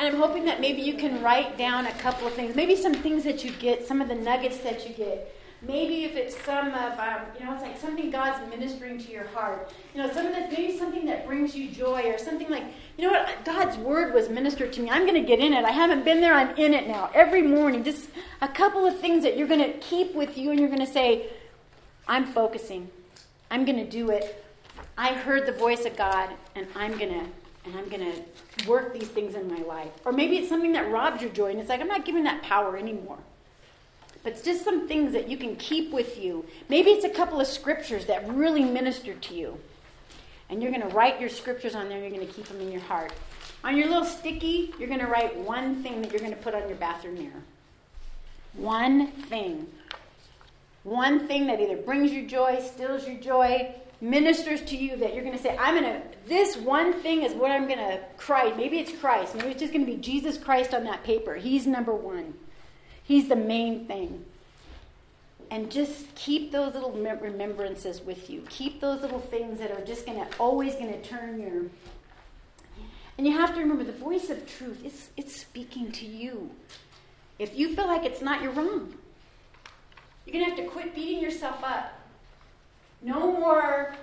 [0.00, 2.94] and I'm hoping that maybe you can write down a couple of things, maybe some
[2.94, 5.36] things that you get, some of the nuggets that you get.
[5.60, 9.26] Maybe if it's some of, um, you know, it's like something God's ministering to your
[9.26, 9.70] heart.
[9.94, 12.64] You know, some of the, maybe something that brings you joy or something like,
[12.96, 14.88] you know what, God's word was ministered to me.
[14.88, 15.66] I'm going to get in it.
[15.66, 16.32] I haven't been there.
[16.32, 17.10] I'm in it now.
[17.12, 18.08] Every morning, just
[18.40, 20.90] a couple of things that you're going to keep with you and you're going to
[20.90, 21.28] say,
[22.08, 22.88] I'm focusing.
[23.50, 24.42] I'm going to do it.
[24.96, 27.26] I heard the voice of God and I'm going to
[27.64, 29.92] and I'm going to work these things in my life.
[30.04, 32.42] Or maybe it's something that robs your joy and it's like I'm not giving that
[32.42, 33.18] power anymore.
[34.22, 36.44] But it's just some things that you can keep with you.
[36.68, 39.58] Maybe it's a couple of scriptures that really minister to you.
[40.48, 42.72] And you're going to write your scriptures on there, you're going to keep them in
[42.72, 43.12] your heart.
[43.62, 46.54] On your little sticky, you're going to write one thing that you're going to put
[46.54, 47.42] on your bathroom mirror.
[48.54, 49.66] One thing.
[50.82, 55.24] One thing that either brings you joy, stills your joy, ministers to you that you're
[55.24, 58.52] going to say, I'm going to, this one thing is what I'm going to cry.
[58.56, 59.34] Maybe it's Christ.
[59.34, 61.34] Maybe it's just going to be Jesus Christ on that paper.
[61.34, 62.34] He's number one.
[63.02, 64.24] He's the main thing.
[65.50, 68.44] And just keep those little remembrances with you.
[68.48, 71.64] Keep those little things that are just going to always going to turn your.
[73.18, 74.80] And you have to remember the voice of truth.
[74.84, 76.50] It's it's speaking to you.
[77.38, 78.94] If you feel like it's not, you're wrong.
[80.24, 81.99] You're going to have to quit beating yourself up.
[83.02, 83.94] No more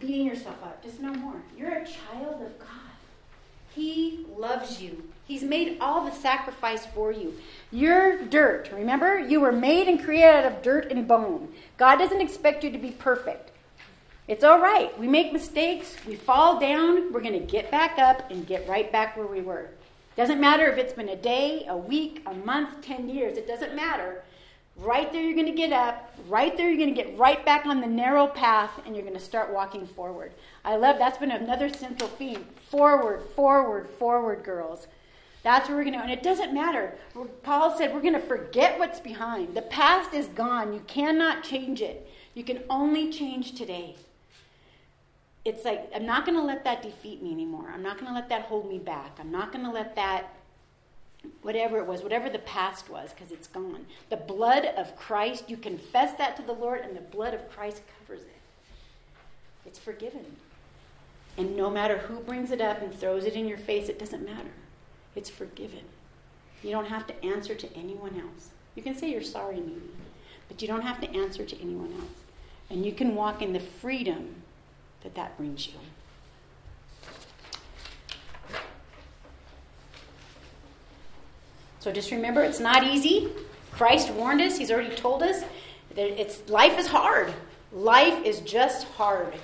[0.00, 0.82] beating yourself up.
[0.82, 1.40] Just no more.
[1.56, 2.68] You're a child of God.
[3.74, 5.10] He loves you.
[5.26, 7.34] He's made all the sacrifice for you.
[7.70, 8.70] You're dirt.
[8.72, 9.18] Remember?
[9.18, 11.48] You were made and created out of dirt and bone.
[11.78, 13.50] God doesn't expect you to be perfect.
[14.28, 14.96] It's all right.
[14.98, 15.96] We make mistakes.
[16.06, 17.12] We fall down.
[17.12, 19.68] We're going to get back up and get right back where we were.
[20.16, 23.38] Doesn't matter if it's been a day, a week, a month, 10 years.
[23.38, 24.22] It doesn't matter.
[24.76, 26.14] Right there, you're going to get up.
[26.28, 29.16] Right there, you're going to get right back on the narrow path and you're going
[29.16, 30.32] to start walking forward.
[30.64, 32.46] I love that's been another central theme.
[32.70, 34.86] Forward, forward, forward, girls.
[35.42, 36.94] That's where we're going to, and it doesn't matter.
[37.42, 39.54] Paul said we're going to forget what's behind.
[39.54, 40.72] The past is gone.
[40.72, 42.08] You cannot change it.
[42.34, 43.96] You can only change today.
[45.44, 47.70] It's like, I'm not going to let that defeat me anymore.
[47.74, 49.16] I'm not going to let that hold me back.
[49.18, 50.32] I'm not going to let that,
[51.42, 53.86] whatever it was, whatever the past was, because it's gone.
[54.10, 57.82] The blood of Christ, you confess that to the Lord, and the blood of Christ
[57.98, 58.40] covers it.
[59.66, 60.36] It's forgiven.
[61.36, 64.24] And no matter who brings it up and throws it in your face, it doesn't
[64.24, 64.50] matter.
[65.14, 65.84] It's forgiven.
[66.62, 68.50] You don't have to answer to anyone else.
[68.74, 69.90] You can say you're sorry, maybe,
[70.48, 72.24] but you don't have to answer to anyone else.
[72.70, 74.42] And you can walk in the freedom
[75.02, 75.74] that that brings you.
[81.82, 83.28] So just remember, it's not easy.
[83.72, 84.56] Christ warned us.
[84.56, 85.42] He's already told us
[85.96, 87.34] that it's life is hard.
[87.72, 89.34] Life is just hard,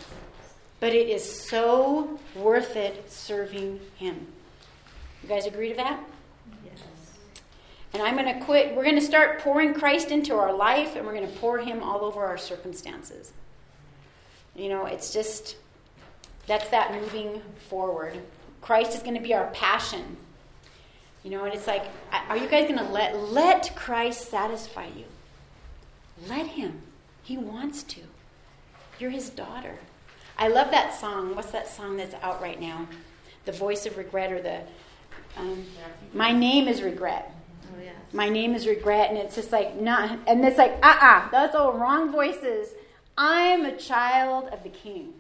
[0.79, 4.29] but it is so worth it serving Him.
[5.25, 6.01] You guys agree to that?
[6.65, 6.81] Yes.
[7.93, 8.77] And I'm going to quit.
[8.77, 11.83] We're going to start pouring Christ into our life, and we're going to pour Him
[11.83, 13.33] all over our circumstances.
[14.55, 15.57] You know, it's just
[16.47, 18.17] that's that moving forward.
[18.61, 20.19] Christ is going to be our passion.
[21.23, 21.85] You know, and it's like,
[22.29, 25.05] are you guys going to let let Christ satisfy you?
[26.29, 26.83] Let Him.
[27.23, 28.01] He wants to.
[28.99, 29.79] You're His daughter.
[30.39, 31.35] I love that song.
[31.35, 32.87] What's that song that's out right now?
[33.45, 34.61] The voice of regret or the
[35.37, 35.65] um,
[36.15, 37.35] my name is regret.
[37.65, 37.95] Oh, yes.
[38.13, 41.31] My name is regret, and it's just like not, and it's like uh uh-uh, uh,
[41.31, 42.69] that's all wrong voices.
[43.17, 45.13] I'm a child of the King.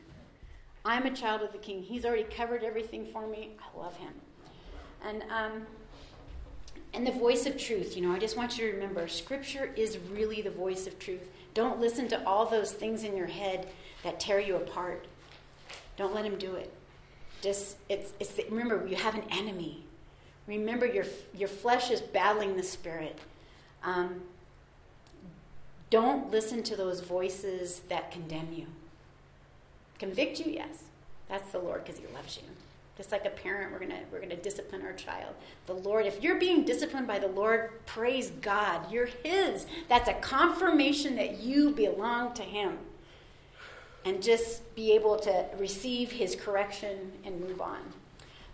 [0.84, 1.82] I'm a child of the King.
[1.82, 3.50] He's already covered everything for me.
[3.60, 4.12] I love Him,
[5.04, 5.66] and um,
[6.94, 7.96] and the voice of truth.
[7.96, 11.28] You know, I just want you to remember, Scripture is really the voice of truth.
[11.54, 13.68] Don't listen to all those things in your head
[14.04, 15.06] that tear you apart.
[15.96, 16.72] Don't let him do it.
[17.42, 19.84] Just it's it's the, remember you have an enemy.
[20.48, 21.04] Remember, your,
[21.36, 23.18] your flesh is battling the spirit.
[23.84, 24.22] Um,
[25.90, 28.66] don't listen to those voices that condemn you.
[29.98, 30.84] Convict you, yes.
[31.28, 32.44] That's the Lord because He loves you.
[32.98, 35.34] Just like a parent, we're gonna we're gonna discipline our child.
[35.66, 39.66] The Lord, if you're being disciplined by the Lord, praise God, you're His.
[39.88, 42.76] That's a confirmation that you belong to Him.
[44.04, 47.78] And just be able to receive His correction and move on.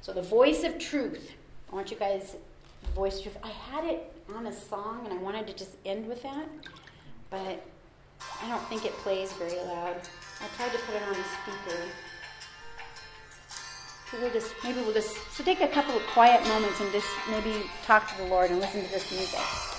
[0.00, 1.32] So the voice of truth
[1.74, 2.36] I want you guys
[2.84, 3.34] the voice your.
[3.42, 6.46] I had it on a song and I wanted to just end with that,
[7.30, 7.66] but
[8.40, 9.96] I don't think it plays very loud.
[10.40, 11.80] I tried to put it on a speaker.
[14.14, 17.08] So we'll just maybe we'll just so take a couple of quiet moments and just
[17.28, 19.73] maybe talk to the Lord and listen to this music.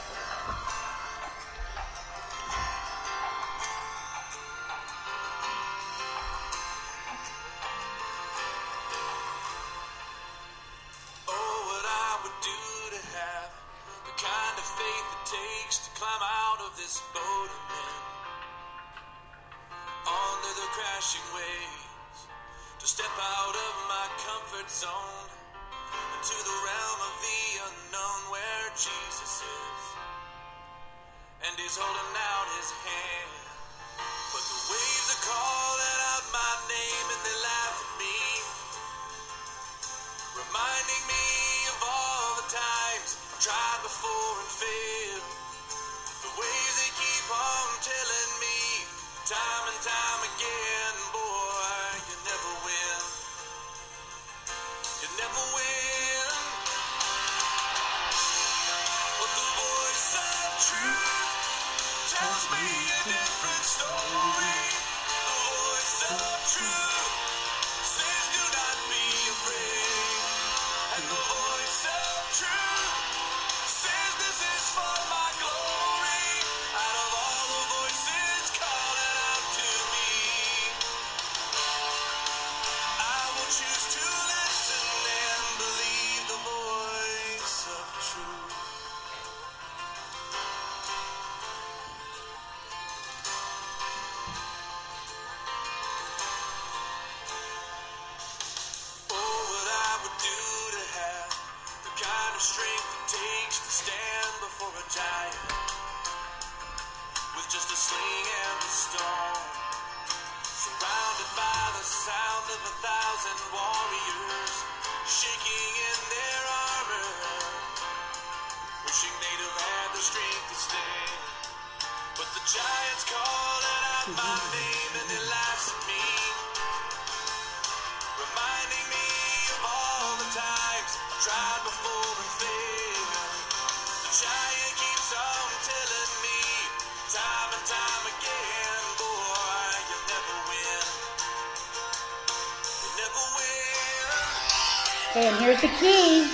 [145.65, 146.29] The key.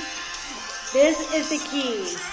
[0.92, 2.31] This is the key.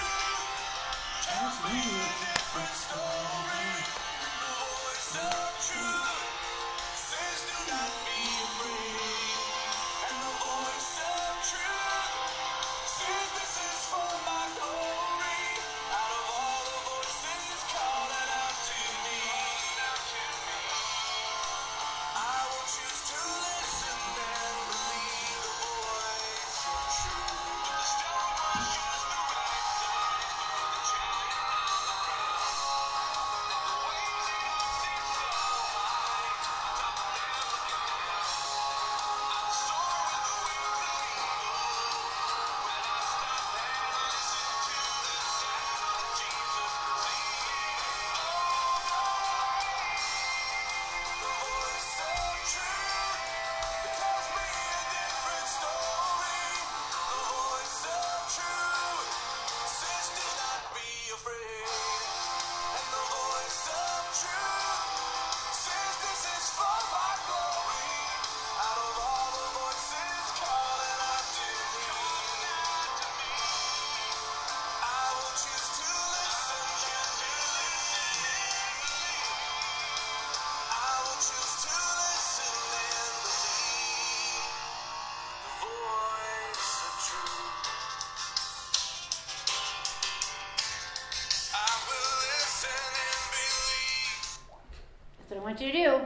[95.49, 96.01] Want you to do.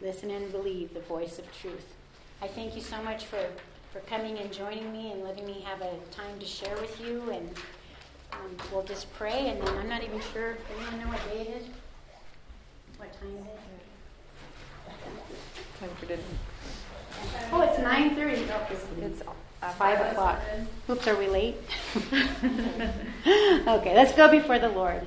[0.00, 1.84] Listen and believe the voice of truth.
[2.40, 3.44] I thank you so much for,
[3.92, 7.30] for coming and joining me and letting me have a time to share with you.
[7.30, 7.50] And
[8.32, 9.50] um, we'll just pray.
[9.50, 10.54] And then I'm not even sure.
[10.54, 11.66] Does anyone know what day it is?
[12.96, 13.60] What time is it?
[15.78, 16.22] Time for dinner.
[17.52, 18.48] Oh, it's 9.30.
[18.50, 18.86] Oh, it's,
[19.18, 19.28] it's
[19.62, 20.40] uh, 5 o'clock.
[20.88, 21.56] Oops, are we late?
[23.26, 25.06] okay, let's go before the Lord.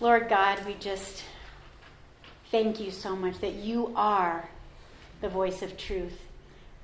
[0.00, 1.21] Lord God, we just
[2.52, 4.48] thank you so much that you are
[5.22, 6.20] the voice of truth.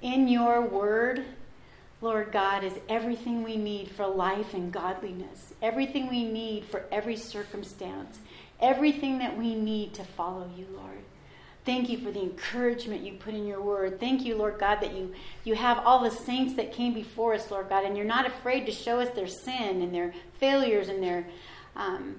[0.01, 1.25] In your word,
[2.01, 7.17] Lord God, is everything we need for life and godliness, everything we need for every
[7.17, 8.19] circumstance,
[8.61, 11.03] everything that we need to follow you, Lord.
[11.67, 14.01] Thank you for the encouragement you put in your word.
[14.01, 15.13] Thank you, Lord God, that you,
[15.45, 18.65] you have all the saints that came before us, Lord God, and you're not afraid
[18.67, 21.27] to show us their sin and their failures and their
[21.77, 22.17] um,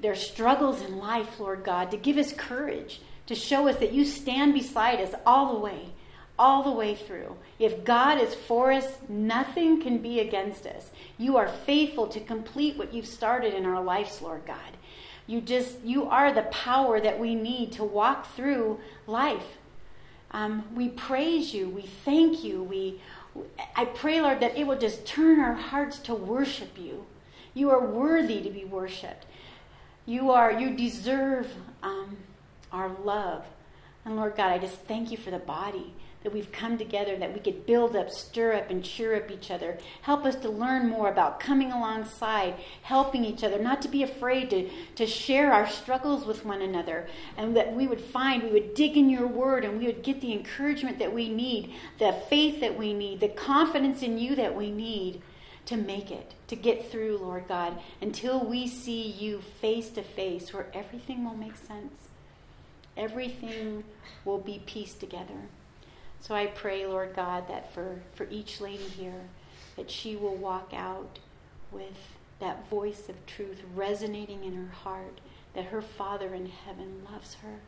[0.00, 4.04] their struggles in life, Lord God, to give us courage, to show us that you
[4.04, 5.90] stand beside us all the way,
[6.38, 7.36] all the way through.
[7.58, 10.90] If God is for us, nothing can be against us.
[11.18, 14.76] You are faithful to complete what you've started in our lives, Lord God.
[15.26, 19.58] You just, you are the power that we need to walk through life.
[20.30, 21.68] Um, we praise you.
[21.68, 22.62] We thank you.
[22.62, 23.00] We,
[23.76, 27.04] I pray, Lord, that it will just turn our hearts to worship you.
[27.52, 29.26] You are worthy to be worshiped.
[30.08, 31.52] You are, you deserve
[31.82, 32.16] um,
[32.72, 33.44] our love.
[34.06, 35.92] And Lord God, I just thank you for the body
[36.22, 39.50] that we've come together, that we could build up, stir up, and cheer up each
[39.50, 39.76] other.
[40.00, 44.48] Help us to learn more about coming alongside, helping each other, not to be afraid
[44.48, 47.06] to, to share our struggles with one another,
[47.36, 50.22] and that we would find, we would dig in your word, and we would get
[50.22, 54.56] the encouragement that we need, the faith that we need, the confidence in you that
[54.56, 55.20] we need
[55.68, 60.50] to make it, to get through, Lord God, until we see you face to face,
[60.50, 62.08] where everything will make sense.
[62.96, 63.84] Everything
[64.24, 65.50] will be pieced together.
[66.20, 69.28] So I pray, Lord God, that for, for each lady here,
[69.76, 71.18] that she will walk out
[71.70, 75.20] with that voice of truth resonating in her heart,
[75.52, 77.60] that her Father in heaven loves her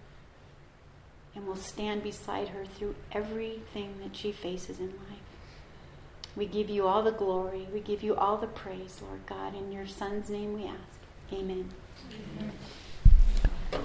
[1.34, 5.29] and will stand beside her through everything that she faces in life.
[6.40, 7.68] We give you all the glory.
[7.70, 9.54] We give you all the praise, Lord God.
[9.54, 10.98] In your Son's name we ask.
[11.34, 11.68] Amen.
[13.74, 13.82] Amen.